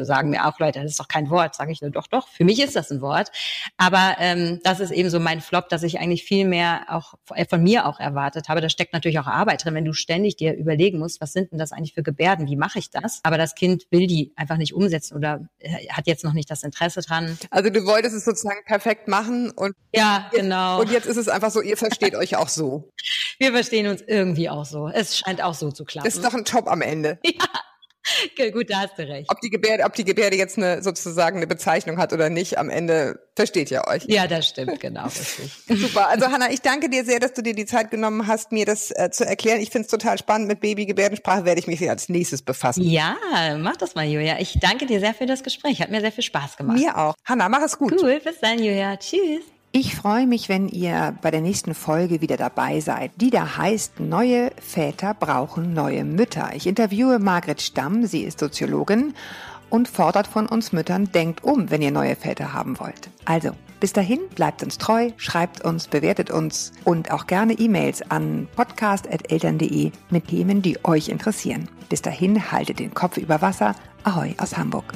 sagen 0.00 0.30
mir 0.30 0.46
auch 0.46 0.58
Leute, 0.58 0.80
das 0.80 0.92
ist 0.92 1.00
doch 1.00 1.08
kein 1.08 1.30
Wort. 1.30 1.54
Sage 1.54 1.72
ich 1.72 1.80
nur, 1.82 1.90
doch, 1.90 2.06
doch, 2.06 2.28
für 2.28 2.44
mich 2.44 2.60
ist 2.60 2.76
das 2.76 2.90
ein 2.90 3.00
Wort. 3.00 3.30
Aber 3.76 4.16
ähm, 4.18 4.60
das 4.64 4.80
ist 4.80 4.90
eben 4.90 5.10
so 5.10 5.20
mein 5.20 5.40
Flop, 5.40 5.68
dass 5.68 5.82
ich 5.82 5.98
eigentlich 6.00 6.24
viel 6.24 6.46
mehr 6.46 6.86
auch 6.88 7.14
äh, 7.34 7.46
von 7.46 7.62
mir 7.62 7.86
auch 7.86 8.00
erwartet 8.00 8.48
habe. 8.48 8.60
Da 8.60 8.68
steckt 8.68 8.92
natürlich 8.92 9.18
auch 9.18 9.26
Arbeit 9.26 9.64
drin, 9.64 9.74
wenn 9.74 9.84
du 9.84 9.92
ständig 9.92 10.36
dir 10.36 10.54
überlegen 10.54 10.98
musst, 10.98 11.20
was 11.20 11.32
sind 11.32 11.52
denn 11.52 11.58
das 11.58 11.72
eigentlich 11.72 11.94
für 11.94 12.02
Gebärden, 12.02 12.46
wie 12.48 12.56
mache 12.56 12.78
ich 12.78 12.90
das? 12.90 13.20
Aber 13.22 13.38
das 13.38 13.54
Kind 13.54 13.84
will 13.90 14.06
die 14.06 14.32
einfach 14.36 14.56
nicht 14.56 14.74
umsetzen 14.74 15.16
oder 15.16 15.40
äh, 15.58 15.88
hat 15.88 16.06
jetzt 16.06 16.24
noch 16.24 16.32
nicht 16.32 16.50
das 16.50 16.62
Interesse 16.62 17.00
dran. 17.00 17.38
Also 17.50 17.70
du 17.70 17.84
wolltest 17.86 18.14
es 18.14 18.24
sozusagen 18.24 18.64
perfekt 18.66 19.08
machen 19.08 19.50
und 19.50 19.74
Ja, 19.94 20.28
genau. 20.32 20.80
und 20.80 20.90
jetzt 20.90 21.06
ist 21.06 21.16
es 21.16 21.28
einfach 21.28 21.50
so, 21.50 21.60
ihr 21.60 21.76
versteht 21.76 22.14
euch 22.14 22.36
auch 22.36 22.48
so. 22.48 22.90
Wir 23.38 23.52
verstehen 23.52 23.88
uns 23.88 24.02
irgendwie 24.02 24.48
auch 24.48 24.64
so. 24.64 24.88
Es 24.88 25.18
scheint 25.18 25.42
auch 25.42 25.54
so 25.54 25.72
zu 25.72 25.84
klappen. 25.84 26.06
Das 26.06 26.14
ist 26.14 26.24
doch 26.24 26.34
ein 26.34 26.44
Job 26.44 26.68
am 26.68 26.80
Ende. 26.82 27.18
Ja, 27.32 27.48
gut, 28.52 28.70
da 28.70 28.80
hast 28.80 28.98
du 28.98 29.02
recht. 29.02 29.30
Ob 29.30 29.40
die 29.40 29.50
Gebärde, 29.50 29.84
ob 29.84 29.94
die 29.94 30.04
Gebärde 30.04 30.36
jetzt 30.36 30.58
eine 30.58 30.82
sozusagen 30.82 31.36
eine 31.38 31.46
Bezeichnung 31.46 31.98
hat 31.98 32.12
oder 32.12 32.30
nicht, 32.30 32.58
am 32.58 32.70
Ende 32.70 33.20
versteht 33.36 33.70
ihr 33.70 33.86
euch. 33.86 34.04
Ja, 34.06 34.26
das 34.26 34.48
stimmt, 34.48 34.80
genau. 34.80 35.08
Super. 35.68 36.08
Also 36.08 36.26
Hanna, 36.26 36.50
ich 36.50 36.60
danke 36.60 36.88
dir 36.88 37.04
sehr, 37.04 37.20
dass 37.20 37.32
du 37.32 37.42
dir 37.42 37.54
die 37.54 37.66
Zeit 37.66 37.90
genommen 37.90 38.26
hast, 38.26 38.52
mir 38.52 38.66
das 38.66 38.90
äh, 38.90 39.10
zu 39.10 39.24
erklären. 39.24 39.60
Ich 39.60 39.70
finde 39.70 39.86
es 39.86 39.90
total 39.90 40.18
spannend. 40.18 40.48
Mit 40.48 40.60
Babygebärdensprache 40.60 41.44
werde 41.44 41.60
ich 41.60 41.66
mich 41.66 41.88
als 41.88 42.08
nächstes 42.08 42.42
befassen. 42.42 42.82
Ja, 42.82 43.16
mach 43.58 43.76
das 43.76 43.94
mal, 43.94 44.06
Julia. 44.06 44.38
Ich 44.40 44.58
danke 44.60 44.86
dir 44.86 45.00
sehr 45.00 45.14
für 45.14 45.26
das 45.26 45.42
Gespräch. 45.42 45.80
Hat 45.80 45.90
mir 45.90 46.00
sehr 46.00 46.12
viel 46.12 46.24
Spaß 46.24 46.56
gemacht. 46.56 46.78
Mir 46.78 46.96
auch. 46.96 47.14
Hanna, 47.24 47.48
mach 47.48 47.62
es 47.62 47.78
gut. 47.78 47.94
Cool, 48.00 48.20
bis 48.22 48.40
dann, 48.40 48.58
Julia. 48.58 48.96
Tschüss. 48.96 49.51
Ich 49.74 49.96
freue 49.96 50.26
mich, 50.26 50.50
wenn 50.50 50.68
ihr 50.68 51.16
bei 51.22 51.30
der 51.30 51.40
nächsten 51.40 51.74
Folge 51.74 52.20
wieder 52.20 52.36
dabei 52.36 52.80
seid, 52.80 53.10
die 53.16 53.30
da 53.30 53.56
heißt 53.56 54.00
Neue 54.00 54.50
Väter 54.60 55.14
brauchen 55.14 55.72
neue 55.72 56.04
Mütter. 56.04 56.50
Ich 56.54 56.66
interviewe 56.66 57.18
Margret 57.18 57.62
Stamm, 57.62 58.04
sie 58.04 58.20
ist 58.20 58.38
Soziologin 58.38 59.14
und 59.70 59.88
fordert 59.88 60.26
von 60.26 60.46
uns 60.46 60.72
Müttern, 60.72 61.10
denkt 61.12 61.42
um, 61.42 61.70
wenn 61.70 61.80
ihr 61.80 61.90
neue 61.90 62.16
Väter 62.16 62.52
haben 62.52 62.78
wollt. 62.80 63.08
Also, 63.24 63.52
bis 63.80 63.94
dahin, 63.94 64.20
bleibt 64.34 64.62
uns 64.62 64.76
treu, 64.76 65.10
schreibt 65.16 65.62
uns, 65.62 65.88
bewertet 65.88 66.30
uns 66.30 66.72
und 66.84 67.10
auch 67.10 67.26
gerne 67.26 67.54
E-Mails 67.54 68.02
an 68.10 68.48
podcast.eltern.de 68.54 69.90
mit 70.10 70.28
Themen, 70.28 70.60
die 70.60 70.84
euch 70.84 71.08
interessieren. 71.08 71.66
Bis 71.88 72.02
dahin, 72.02 72.52
haltet 72.52 72.78
den 72.78 72.92
Kopf 72.92 73.16
über 73.16 73.40
Wasser. 73.40 73.74
Ahoi 74.04 74.34
aus 74.36 74.54
Hamburg. 74.58 74.92